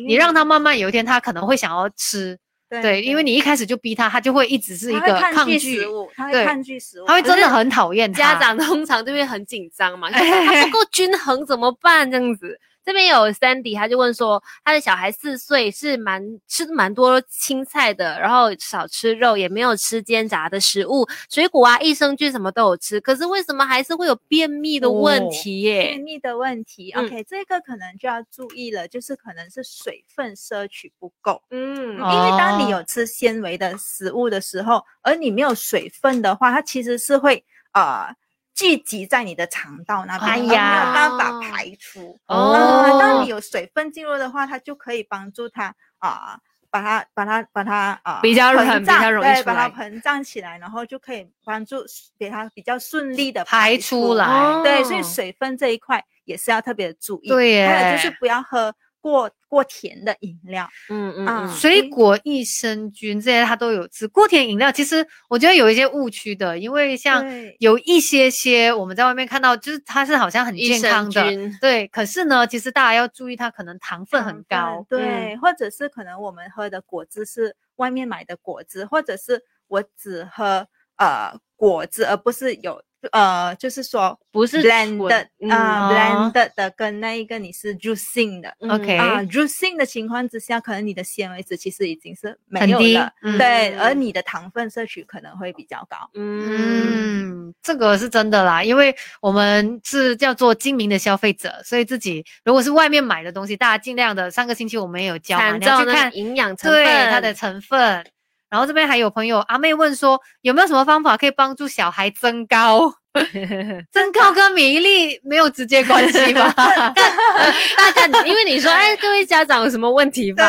[0.09, 2.37] 你让他慢慢有一天他可能会想要吃，
[2.69, 10.21] 对，因为你一开始就逼他，他就会一直是一个抗抗拒食物，他会对抗拒食物，他会真的很讨厌家长通常就会很紧张嘛， 他
[10.65, 12.11] 不够均衡怎么办？
[12.11, 12.59] 这样子。
[12.85, 25.83] 这边有 Sandy，他就问说，他的小孩四岁，是蛮吃蛮多青菜的，然后少吃肉，也没有吃煎炸的食物，水果啊、益生菌什么都有吃，可是为什么还是会有便秘的问题耶？
[25.88, 31.42] 便秘的问题嗯，OK，这个可能就要注意了，就是可能是水分摄取不够。
[31.51, 38.14] 嗯因为当你哦有吃纤维的食物的时候，而你没有水分的话，它其实是会呃
[38.62, 42.18] 聚集在你的肠道那边，哎没有办法排出。
[42.27, 46.38] 哦啊当你有水分进入的话，它就可以帮助它啊。
[46.72, 51.85] 把它把它把它啊，比较容易对，出来把它膨胀起来，然后就可以帮助
[52.18, 54.27] 给它比较顺利的排出来
[54.64, 57.29] 对，所以哦水分这一块也是要特别的注意。
[57.29, 60.67] 对还有就是不要喝过过甜的饮料。
[60.88, 64.09] 嗯嗯水果、益生菌这些他都有吃。
[64.09, 67.23] 过甜饮料其实我觉得有一些误区的，因为像
[67.59, 71.23] 有一些些我们在外面看到，就是它是好像很健康的，
[71.61, 71.87] 对。
[71.88, 74.87] 可是呢，其实大家要注意，它可能糖分很高。
[74.88, 88.55] 对，或者是可能我们喝的果汁是外面买的果汁，或者是我只喝呃果汁，而不是有呃，就是说不是 blend 的纯啊、嗯 blend 的跟那一个你是 juicing 的。
[88.61, 95.97] 嗯 OK 啊、j u i c i n g 的情况之下，可能你的纤维质其实已经是没很低有了，嗯对，而嗯你的糖分摄取可能会比较高。
[96.15, 104.31] 嗯嗯，这个是真的啦，因为我们是叫做精明的消费者，所以自己如果是外面买的东西，大家尽量的。
[104.33, 108.07] 上个星期我们也有教你要去看营养成对分，它的成分。
[108.53, 112.93] 然后这边还有朋友阿妹问说，有没有什么方法可以帮助小孩增高？
[113.92, 116.53] 增高跟免疫力没有直接关系吧？
[116.57, 120.48] 大家，因为你说，哎， 各位家长有什么问题对，吧？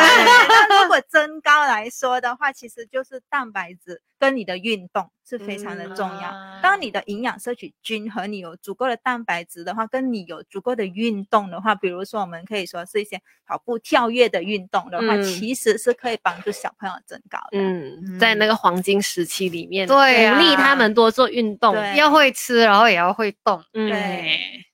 [0.69, 6.30] 那如果增高来说的话，其实就是蛋白质跟你的运动是非常的重要。
[6.32, 17.60] 嗯当你的营养摄取均衡，你有足够的蛋白质的话，跟你有足够的运动的话，比如说我们可以说是一些跑步、跳跃的运动的话，嗯其实是可以帮助小朋友增高的。
[17.60, 21.76] 嗯，在那个黄金时期里面，对啊鼓励他们多做运动。
[21.97, 23.63] 要会吃，然后也要会动。
[23.74, 24.66] 嗯，对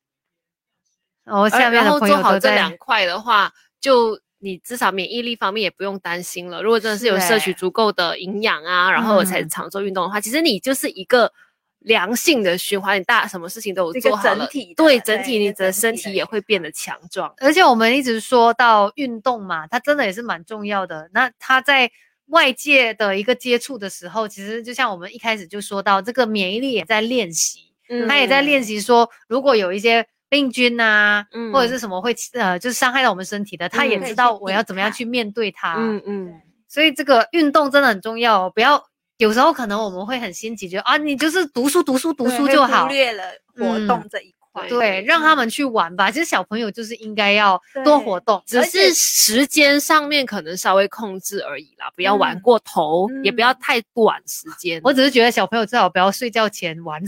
[1.24, 6.63] 然后下面的然后做朋友都在好这两块的话，就你至少免疫力方面也不用担心了。
[6.63, 11.32] 如果真的是有摄取足够的营养啊，然后才嗯常做运动的话，其实你就是一个
[11.80, 17.34] 良性的循环，你大什么事情都有做好了，整体对整体你的身体也会变得强壮。
[17.38, 21.10] 而且我们一直说到运动嘛，它真的也是蛮重要的。
[21.13, 21.92] 那它在
[22.26, 35.75] 外界的一个接触的时候，其实就像我们一开始就说到，这个免疫力也在练习，嗯他也在练习说，如果有一些病菌啊，嗯或者是什么会呃，就是伤害到我们身体的，他也嗯知道我要怎么样去面对它。
[35.78, 36.34] 嗯嗯，
[36.67, 38.84] 所以这个运动真的很重要哦，不要
[39.17, 43.23] 有时候可能我们会很心急，觉得啊，你就是读书读书读书就好忽，略了
[43.58, 43.88] 活。
[43.88, 44.68] 动这一块。
[44.68, 46.10] 对，让他们去玩吧。
[46.12, 54.80] 其实小朋友就是应该要多活动，只是时间上面可能稍微控制而已啦，不要玩嗯过头，也不要嗯太短时间。
[54.84, 57.02] 我只是觉得小朋友最好不要睡觉前玩，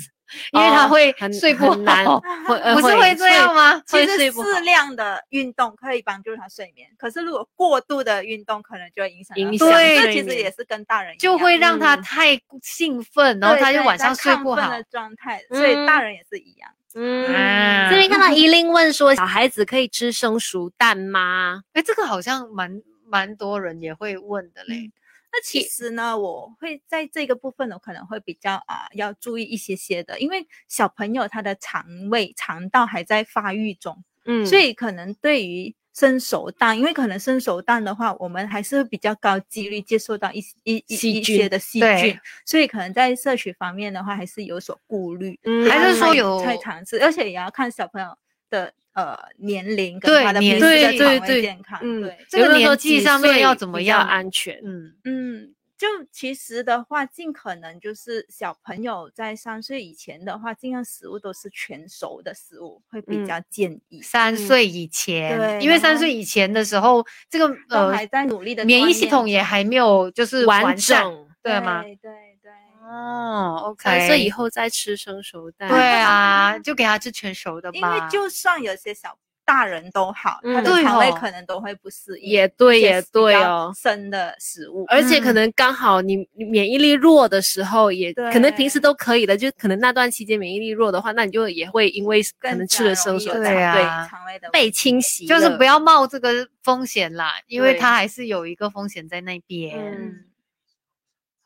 [0.54, 2.20] 因为他哦会睡不很难好。
[2.48, 3.82] 会 呃不是会这样吗？
[3.86, 14.82] 其实适量的运动可以帮助他睡眠，可是如果过度的运动，可能就会影响到影睡响其实也是跟大人一就会让他嗯太兴奋，然后他就晚上睡不好的。
[14.92, 16.70] 状态，所以大人也是一样。
[16.96, 21.64] 嗯，啊这边看到 依琳问说，小孩子可以吃生熟蛋吗？
[21.74, 24.92] 哎，这个好像蛮蛮多人也会问的嘞。
[25.34, 45.40] 那其实呢，我会在这个部分，我可能会比较啊、要注意一些些的，因为小朋友他的肠胃肠道还在发育中，嗯所以可能对于生熟蛋，因为可能生熟蛋的话，我们还是会比较高几率接受到一一一些的细菌，所以可能在摄取方面的话，还是有所顾虑。
[45.44, 48.08] 嗯还是说有太常吃，而且也要看小朋友
[48.50, 51.80] 的呃年龄跟他的平时对的肠胃对对健康。
[51.82, 54.60] 嗯对，这个年纪上面要怎么样安全？
[54.64, 64.00] 嗯，嗯，就其实的话，尽可能就是小朋友在三岁以前的话，尽量食物都是全熟的食物，会比嗯较建议。
[64.00, 71.28] 三岁以前，对因为三岁以前的时候，这个都呃还在努力的免疫系统也还没有就是完善，整。
[71.42, 71.82] 对吗？
[71.82, 72.12] 对对
[72.44, 72.52] 对，
[72.88, 75.68] 哦，OK，三岁以后再吃生熟蛋。
[75.68, 78.04] 对啊， 就给他吃全熟的吧因。
[78.04, 79.18] 为就算有些小
[79.52, 81.18] 大人都好，他嗯的对肠胃哦。
[81.20, 83.70] 可能都会不适应，也对也对哦。
[83.76, 84.86] 生的食物。
[84.88, 85.36] 而且可嗯。
[85.36, 99.78] 能刚好你你免疫力弱的时候也，可能平时都可以的，就可能那段期间免疫力弱的话，那你就也会因为可能吃了生熟蛋，对啊对对，肠胃的被侵袭，就是不要冒这个风险啦，因为它还是有一个风险在那边。
[99.78, 100.26] 嗯。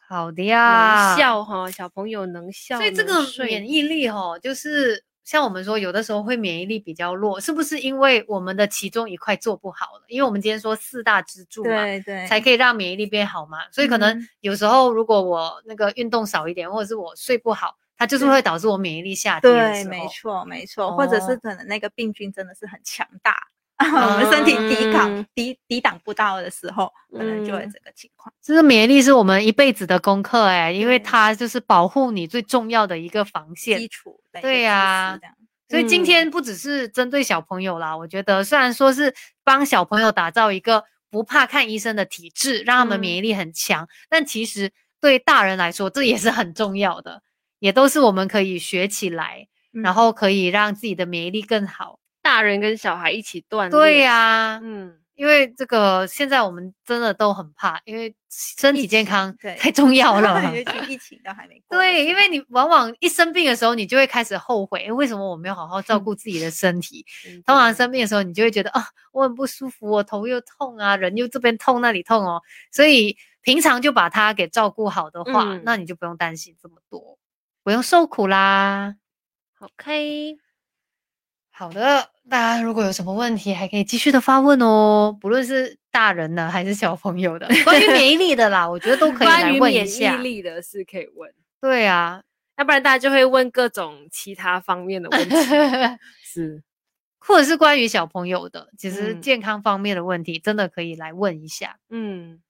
[0.07, 10.05] 好的呀，能笑哈，小朋友能笑能所以，这个免疫力哦，就是像我们说，有的时候会免疫力比较弱，是不是因为我们的其中一块做不好了？
[10.07, 13.57] 因为我们今天说四大支柱嘛，对对，才可以让免疫力变好嘛。
[13.71, 23.35] 所以可能嗯有时候如果我那个运动少一点，或者是我睡不好，它就是会导致我免疫力下跌对，没错，没错，或者哦是可能那个病菌真的是很强大，
[23.81, 28.31] 我们身体抵抗、嗯抵抵挡不到的时候，可能就会嗯这个情况。
[28.41, 33.87] 这个免疫力是我们一辈子的功课哎，因为它就是保护你最重要的一个防线基。
[33.87, 35.19] 础的对呀
[35.69, 36.05] 所以今嗯。
[36.05, 39.13] 天不只是针对小朋友啦，我觉得虽然说是
[39.43, 44.71] 帮小朋友打造一个不怕看医生的体质，让他们嗯免疫力很强，但其实
[45.01, 47.23] 对大人来说，这也是很重要的，
[47.59, 49.95] 也都是我们可以学起来，然嗯。
[49.95, 51.99] 后可以让自己的免疫力更好。
[52.21, 60.41] 大人跟小孩一起锻炼，对呀、嗯，因为这个现在我们真的都很怕，因为身体健康太重要了。
[60.55, 61.95] 尤其疫情都还没过的时候。
[61.95, 67.05] 对，因为你往往一生病的时候，你就会开始后悔，诶为什么我没有好好照顾自己的身体？
[67.23, 72.41] 真通常生病的时候，你就会觉得啊，我很不舒服，我头又痛啊，人又这边痛那里痛哦，
[72.71, 77.17] 所以平常就把它给照顾好的话，嗯那你就不用担心这么多，
[77.63, 78.95] 不用受苦啦。
[79.59, 80.37] OK，
[81.57, 90.23] 好的，大家如果有什么问题，还可以继续的发问哦，不论是大人的还是小朋友的，关于免疫力的啦，我觉得都可以来问一下免疫。
[90.23, 92.21] 力的是可以问，对啊，
[92.57, 95.35] 要不然大家就会问各种其他方面的问题。
[96.21, 96.61] 是，
[97.19, 102.41] 或者是关于小朋友的，其实嗯健康方面的问题，真的可以来问一下，嗯，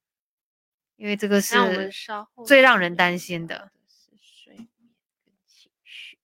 [0.96, 1.92] 因为这个是我们
[2.44, 3.70] 最让人担心的。
[3.88, 4.68] 是睡眠
[5.24, 6.18] 跟情绪。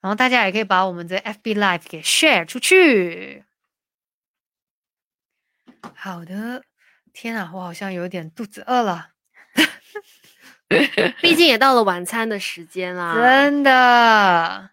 [0.00, 3.44] 然后大家也可以把我们的 FB Live 给 share 出去。
[5.94, 6.62] 好的，
[7.12, 9.10] 天啊，我好像有点肚子饿了，
[11.20, 13.14] 毕竟也到了晚餐的时间啦。
[13.14, 14.70] 真的。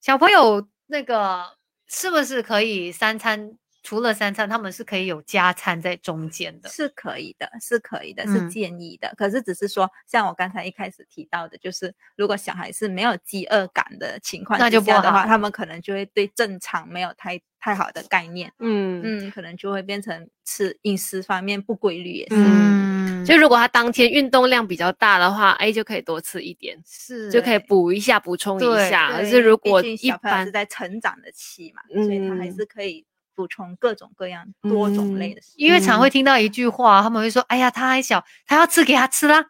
[0.00, 1.56] 小朋友那个
[1.86, 3.58] 是不是可以三餐？
[3.84, 6.68] 除了三餐，他们是可以有加餐在中间的。
[6.70, 9.12] 是可以的，是可以的，嗯是建议的。
[9.16, 22.36] 可是只是说，像我刚才一开始提到的，就是如果小孩是没有饥饿感的情况那就不之下的话，他们可能就会对正常没有太太好的概念，嗯嗯，可能就会变成吃饮食方面不规律也是。
[22.36, 29.12] 嗯，就如果他当天运动量比较大的话，哎，就可以多吃一点，是就可以补一下、补充一下。
[29.12, 33.04] 对可是如果小朋友般是在成长的期嘛，所以他还嗯是可以
[33.34, 35.54] 补充各种各样多种类的食物。
[35.56, 39.44] 因为常会嗯听到一句话，他们会说：“哎呀，他还小，他要吃给他吃啦。”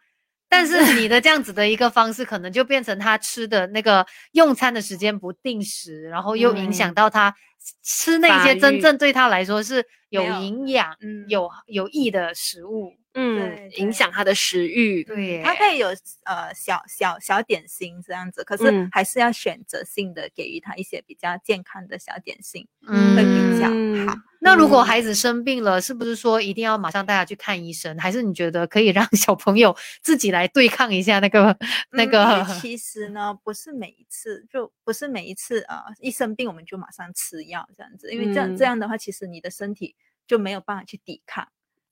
[0.47, 7.35] 但是你的这样子的一个方式，可能就变成他吃的那个用餐的时间不定时，然后又影响嗯到他
[7.83, 12.93] 吃那些真正对他来说是有营养、嗯有有益的食物。
[13.17, 15.03] 嗯，影响他的食欲。
[15.03, 15.87] 对耶，它可以有
[16.25, 24.15] 呃小小小点心这样子，可是嗯还是要选择性的给予他一些比较健康的小点心，嗯会比较嗯好。
[24.41, 27.97] 那如果嗯孩子生病了，是不是说一定要马上带他去看医生？
[27.97, 31.57] 还是你觉得可以让小朋友自己来对抗一下那个
[31.91, 32.45] 那个？
[32.61, 39.95] 其实呢，不是每一次就不是每一次呃一生病我们就马上吃药这样子，因为这样、嗯这样的话，其实你的身体
[40.27, 41.47] 就没有办法去抵抗。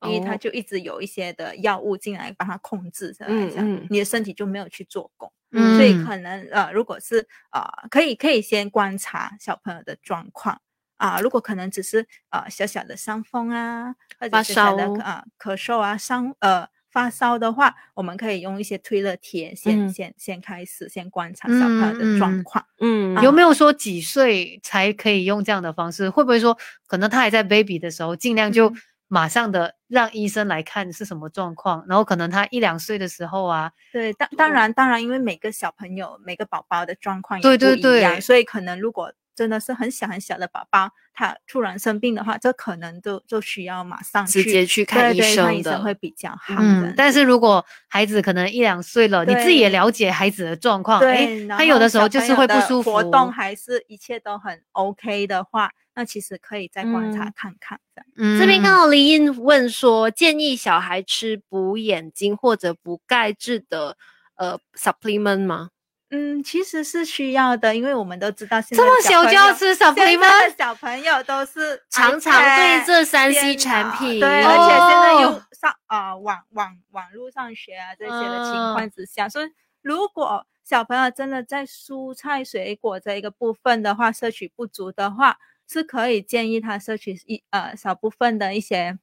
[0.05, 0.37] 因为它哦。
[0.37, 5.31] 就一直有一些的药物进来帮它控制下来，这样、你的身体就没有去做工。
[5.55, 10.59] 嗯所以可能呃，如果是呃，可以可以先观察小朋友的状况。
[10.97, 19.89] 啊、如果可能只是呃小小的伤风啊，或者发小小的烧啊、咳嗽啊伤呃发烧的话，我们可以用一些退热贴先、嗯。
[19.89, 22.65] 先先开始先观察小朋友的状嗯况。
[22.79, 23.21] 嗯。
[23.21, 26.09] 有没有说几岁才可以用这样的方式？
[26.09, 28.69] 会不会说可能他还在 baby 的时候，尽量就。
[28.69, 28.75] 嗯
[29.07, 46.29] 马上的让医生来看是什么状况，然后可能他一两岁的时候啊，对，当当然当然，因为每个小朋友每个宝宝的状况也对对不一样，对所以可能如果真的是很小很小的宝宝，他突然生病的话，这可能就就需要马上直接去看医生的医生会比较。
[46.29, 46.55] 好。
[46.59, 57.33] 嗯，但是如果孩子可能一两岁了，你自己也了解孩子的状况，对他有的时候就是会不舒服，活动还是一切都很 OK 的话，那其实可以再观察嗯。
[57.35, 58.05] 看看这样。
[58.17, 58.39] 嗯。
[58.39, 63.97] 这边看到林英问说，建议小孩吃补眼睛或者补钙质的
[64.35, 65.69] 呃 supplement 吗？
[66.15, 75.43] 嗯，其实是需要的，因为我们都知道现在这在么小就要吃 supplement，现在的小朋友都是 常常对这三 C 电产品，对，而且现在又哦。
[75.59, 78.73] 上啊、网网网络上学啊这些的情嗯。
[78.73, 79.49] 况之下，所以
[79.81, 85.37] 如果小朋友真的在蔬菜水果这一个部分的话摄取不足的话，
[85.73, 88.97] 是可以建议他摄取一呃少部分的一些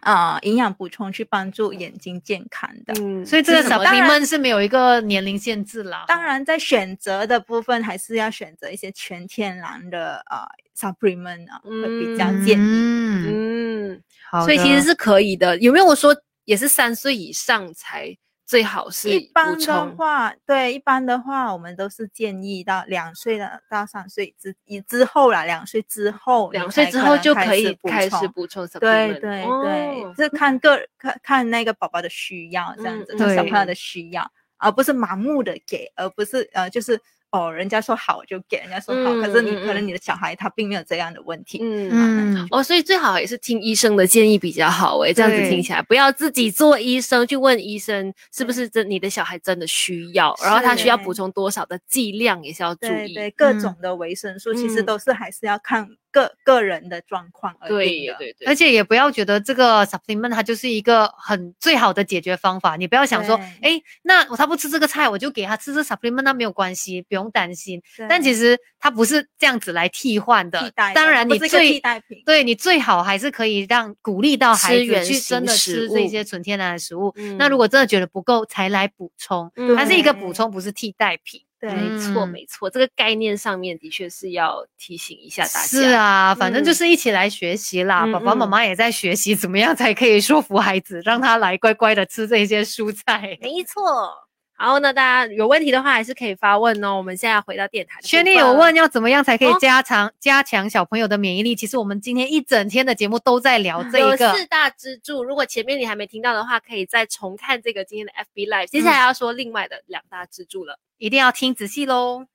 [0.00, 2.94] 啊营养补充去帮助眼睛健康的。
[3.00, 6.04] 嗯，所以这个是什么 supplement 是没有一个年龄限制啦。
[6.08, 10.46] 当然，在选择的部分，还是要选择一些全天然的呃
[10.76, 13.26] supplement 啊，会比较建议。
[13.26, 15.58] 嗯，嗯，好所以其的实是可以的。
[15.58, 18.16] 有没有说也是三岁以上才
[18.48, 19.90] 最好是一般的？
[19.94, 28.66] 话，对，一般的话，我们都是建议到两岁的到三岁之以之后啦，两岁之后，两岁之后就可以开始补充。
[28.80, 34.26] 对对对哦，这看个看看那个宝宝的需要，这样子，嗯看小朋友的需要，
[34.56, 36.98] 而不是盲目的给，而不是呃，就是
[37.30, 41.58] 哦，人家说好我就给，人家说好，可是你可能你的小孩他并没有这样的问题。
[41.62, 41.88] 嗯。
[41.90, 53.12] 嗯，哦，所以最好也是听医生的建议比较好诶，这样子听起来，不要自己做医生去问医生是不是真你的小孩真的需要，然后他需要补充多少的剂量也是要注意。
[53.12, 58.18] 对对，各嗯种的维生素其实嗯都是还是要看个个人的状况而对定的。
[58.18, 67.82] 对对，而且也不要觉得这个 supplement 它就是一个很最好的解决方法，你不要想说，对哎，那他不吃这个菜，我就给他吃这 supplement，那没有关系，不用担心。
[68.08, 72.22] 但其实它不是这样子来替换的，替代的，当然你最代品。
[72.24, 77.12] 对你最好还是可以让鼓励到孩子去真的吃这些纯天然的食物。
[77.16, 81.42] 嗯那如果真的觉得不够，才来补充，嗯它是一个补充，不是替代品。
[81.60, 85.66] 对没错，嗯没错，这个概念上面的确是要提醒一下大家。
[85.66, 88.04] 是，啊，反正就嗯是一起来学习啦。
[88.04, 93.36] 嗯爸爸妈嗯妈也在学习怎么样才可以说服孩子，让他来乖乖的吃这些蔬菜。
[93.40, 94.27] 没错。
[94.58, 96.96] 然后呢，大家有问题的话还是可以发问哦。
[96.96, 101.54] 我们现在回到电台轩丽有问要怎么样才可以哦加强、加强小朋友的免疫力？
[101.54, 104.34] 其实我们今天一整天的节目都在聊这一个。
[104.34, 108.66] 四大支柱，如果前面你还没听到的话，可以再重看这个今天的 FB Live。
[108.66, 110.78] 接下来要说另外的两大支柱了。
[110.98, 112.26] 一定要听仔细喽。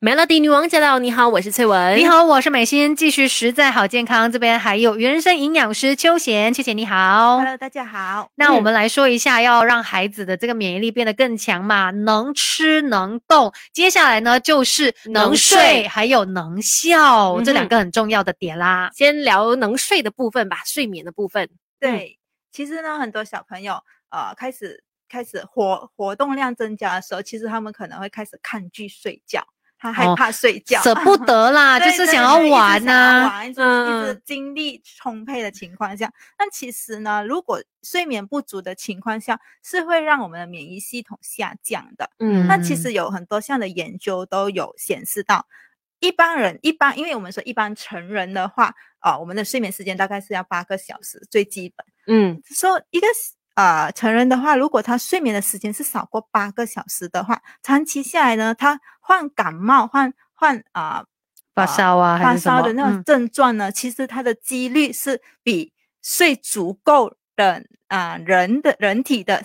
[0.00, 1.00] Melody 女王驾到！
[1.00, 1.98] 你好，我是翠文。
[1.98, 4.30] 你，好，我是美心，继续实在好健康。
[4.30, 7.38] 这边还有原生营养师秋贤，秋贤你好。
[7.38, 8.30] Hello，大家好。
[8.36, 13.52] 那我们来说一下，要让孩子的这个免疫力变得更强嘛，能吃能动。
[13.72, 18.90] 接下来呢，就是能能睡睡，还有能笑，嗯这两个很重要的点啦。
[18.94, 21.50] 先聊能睡的部分吧，睡眠的部分。
[21.80, 22.16] 对，
[22.52, 23.74] 其实呢，很多小朋友
[24.10, 29.44] 呃开始开始活活动量增加的时候，其实他们可能会开始抗拒睡觉，
[29.78, 42.10] 他害哦怕睡觉，舍不得啦， 就是想要玩呐、玩一直嗯一直精力充沛的情况下，那其实呢，如果睡眠不足的情况下，是会让我们的免疫系统下降的。
[42.18, 45.46] 嗯那其实有很多项的研究都有显示到，
[46.00, 51.86] 一般人一般，因为我们说一般成人的话，啊、我们的睡眠时间大概是要八个小时，最基本。
[52.10, 53.06] 嗯说一个
[53.58, 61.04] 呃成人的话，如果他睡眠的时间是少过八个小时的话，长期下来呢，他患感冒、患患啊、
[61.56, 63.02] 发烧啊，发烧的那种嗯。
[63.04, 69.42] 症状呢，其实他的几率是比睡足够的啊、人的人体的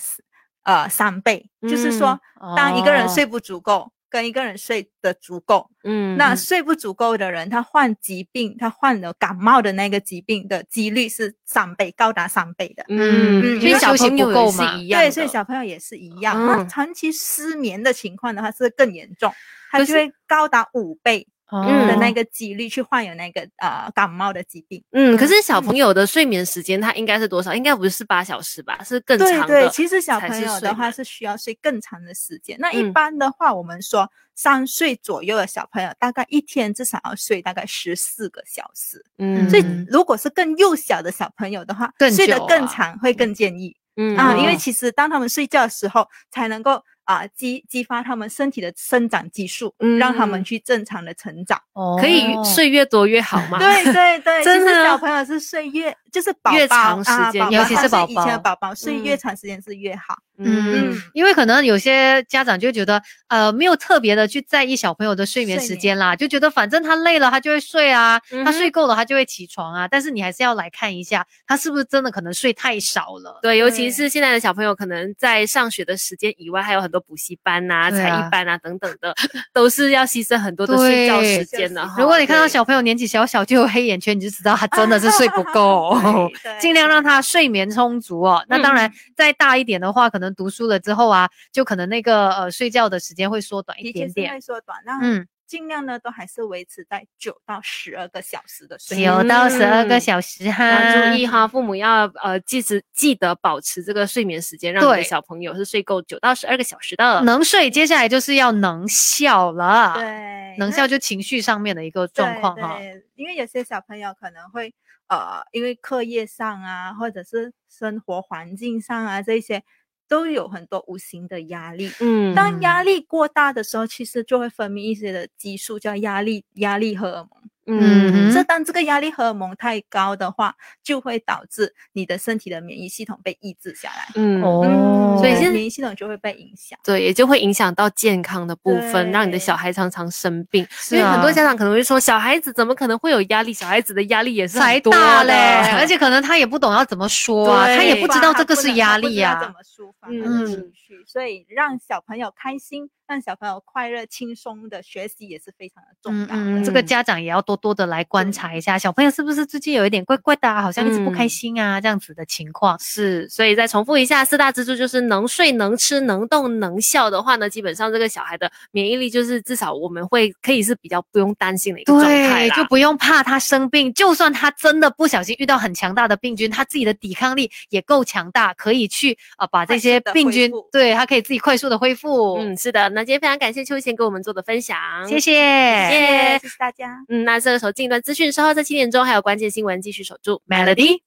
[0.61, 2.19] 呃三倍，就是说，
[2.55, 3.09] 当一个人哦。
[3.09, 12.85] 睡不足够，跟一个人睡的足够，嗯那睡不足够的人，他患疾病，他患了感冒的那个疾病的几率是三倍，高达三倍的。
[12.89, 16.45] 嗯，嗯所以小因为休息朋友也是不够嘛一样，对，所以小朋友也是一样。
[16.45, 19.33] 那嗯长期失眠的情况的话是更严重，
[19.71, 24.83] 他就会高达五倍嗯的那个几率去患有那个呃感冒的疾病。
[24.91, 27.53] 嗯，可是小朋友的睡眠时间他应该是多少？
[27.53, 28.83] 应该不是八小时吧？
[28.83, 29.47] 是更长的。
[29.47, 32.57] 对对，其实小朋友的话是需要睡更长的时间。
[32.59, 39.03] 那一嗯般的话，我们说三岁左右的小朋友，大概一天至少要睡大概十四个小时。
[39.17, 51.59] 嗯所以嗯如果是更幼小的小朋友的话，更睡得更长会更建议嗯啊，因为哦其实当他们睡觉的时候，才能够啊激激发他们身体的生长激素，让他们嗯去正常的成长。
[51.73, 53.57] 哦可以睡越多越好吗。
[53.59, 60.15] 对对对，其实真的小朋友是睡越就是宝越宝长时间啊宝尤其是宝宝以前的宝宝睡越嗯长时间是越好。
[60.15, 69.87] 嗯嗯，因为可能有些家长就觉得，呃，没有特别的去在意小朋友的睡眠时间啦，就觉得反正他累了，他就会睡啊，嗯他睡够了，他就会起床啊。
[69.87, 73.39] 但是你还是要来看一下，他是不是真的可能睡太少了。
[73.41, 79.13] 对，尤其是现在的小朋友，可能在上学的时间以外，还有很多补习班呐、才艺班啊等等的，
[79.53, 81.87] 都是要牺牲很多的睡觉时间的。
[81.97, 85.97] 如果你看到小朋友年纪小小就有黑眼圈，你就知道他真的是睡不够。
[86.59, 88.43] 尽量让他睡眠充足哦。
[88.47, 94.41] 那当然嗯，再大一点的话，可能读书了之后啊，就可能那个呃睡觉的时间会缩短一点点会。
[94.41, 99.11] 缩短，那嗯，尽量呢都还是维持在九到十二个小时的睡眠。
[99.11, 107.21] 九到十二个嗯小时要哈，注意哈，父母要呃记得记得保持这个睡眠时间，让你的小朋友是睡够九到十二个小时的。
[107.23, 112.79] 能睡，接下来就是要能笑了。，对，能笑就情绪上面的一个状况哈。
[113.15, 114.73] 因为有些小朋友可能会
[115.07, 119.63] 呃，因为课业上啊，或者是生活环境上啊，这些
[120.07, 121.91] 都有很多无形的压力。
[121.99, 127.29] 嗯当压力过大的时候，其实就会分泌一些的激素，叫压力压力荷尔蒙。
[127.65, 130.53] 嗯哼这当这个压力荷尔蒙太高的话，
[130.83, 136.77] 就会导致你的身体的免疫系统被抑制下来，嗯哦嗯，所以现在免疫系统就会被影响。
[136.83, 140.67] 对，也就会影响到健康的部分，让你的小孩常常生病。
[140.71, 143.53] 是因为很多啊家长可能会说，小孩子怎么可能会有压力？
[143.53, 145.33] 小孩子的压力也是才很大嘞，
[145.77, 156.33] 而且可能他也不懂要怎么说啊，他也不知道这个是压力呀、呀、怎么抒发情绪，所以让小朋友开心，让小朋友快乐、轻松的学习也是非常的重要的。
[156.33, 162.79] 嗯嗯，这个嗯家长也要多多的来观察一下，小朋友是不是最近有一点怪怪的、啊，好像一直不开嗯心啊，这样子的情况。
[162.79, 182.37] 是，所以再重复一下，四大支柱就是能睡、能吃、能动、能笑的话呢，基本上这个小孩的免疫力就是至少我们会可以是比较不用担心的一个状态对，就不用怕他生病，就算他真的不小心遇到很强大的病菌，他自己的抵抗力也够强大，可以去啊、呃把这些病菌对他可以自己快速的恢复。
[182.37, 182.92] 嗯，是的。
[182.93, 184.77] 那今天非常感谢秋贤给我们做的分享，
[185.07, 185.19] 谢。
[185.19, 185.31] 谢。
[185.31, 187.03] 谢谢谢谢大家。
[187.09, 191.01] 嗯，那这个时候进一段资讯，稍后在七点钟还有关键新闻继续守住 Melody。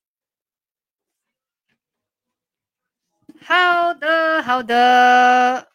[3.44, 5.68] 好的，好的。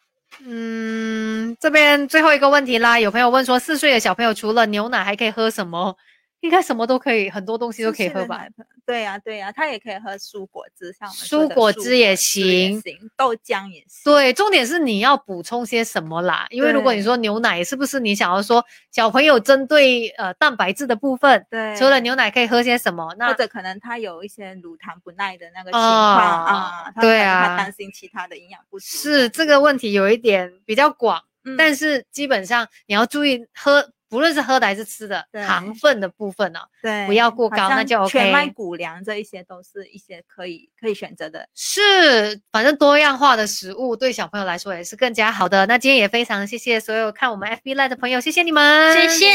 [0.44, 5.96] 嗯，这边最后一个问题啦，有朋友问说，四岁的小朋友除了牛奶还可以喝什么？
[6.42, 8.46] 应该什么都可以，很多东西都可以喝吧？？
[8.84, 14.02] 对呀、对呀、他也可以喝蔬果汁，像我们蔬果汁也行行，豆浆也行。
[14.04, 16.46] 对，重点是你要补充些什么啦？
[16.50, 23.14] 因为如果你说牛奶，是不是你想要说小朋友针对呃蛋白质的部分，对，除了牛奶可以喝些什么？
[23.16, 28.84] 那或者可能他有一些乳糖不耐的那个情哦况啊，对啊他担心其他的营养不足。
[28.84, 31.22] 是这个问题有一点比较广。
[31.44, 41.48] 嗯，但是基本上你要注意喝，不论是喝的还是吃的糖分的部分呢、对，不要过高那就 OK 全麦谷粮这一些都是一些可以可以选择的。
[41.54, 45.64] 是，反正多样化的食物对小朋友来说也是更加好的。
[45.64, 49.26] 那今天也非常谢谢所有看我们 FB Live 的朋友，谢谢你们，谢谢。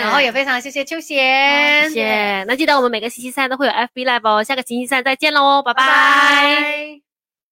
[0.00, 2.44] 然后也非常谢谢秋贤，谢谢。
[2.44, 7.03] 那记得我们每个星期三都会有 FB Live 哦，下个星期三再见喽，拜拜拜拜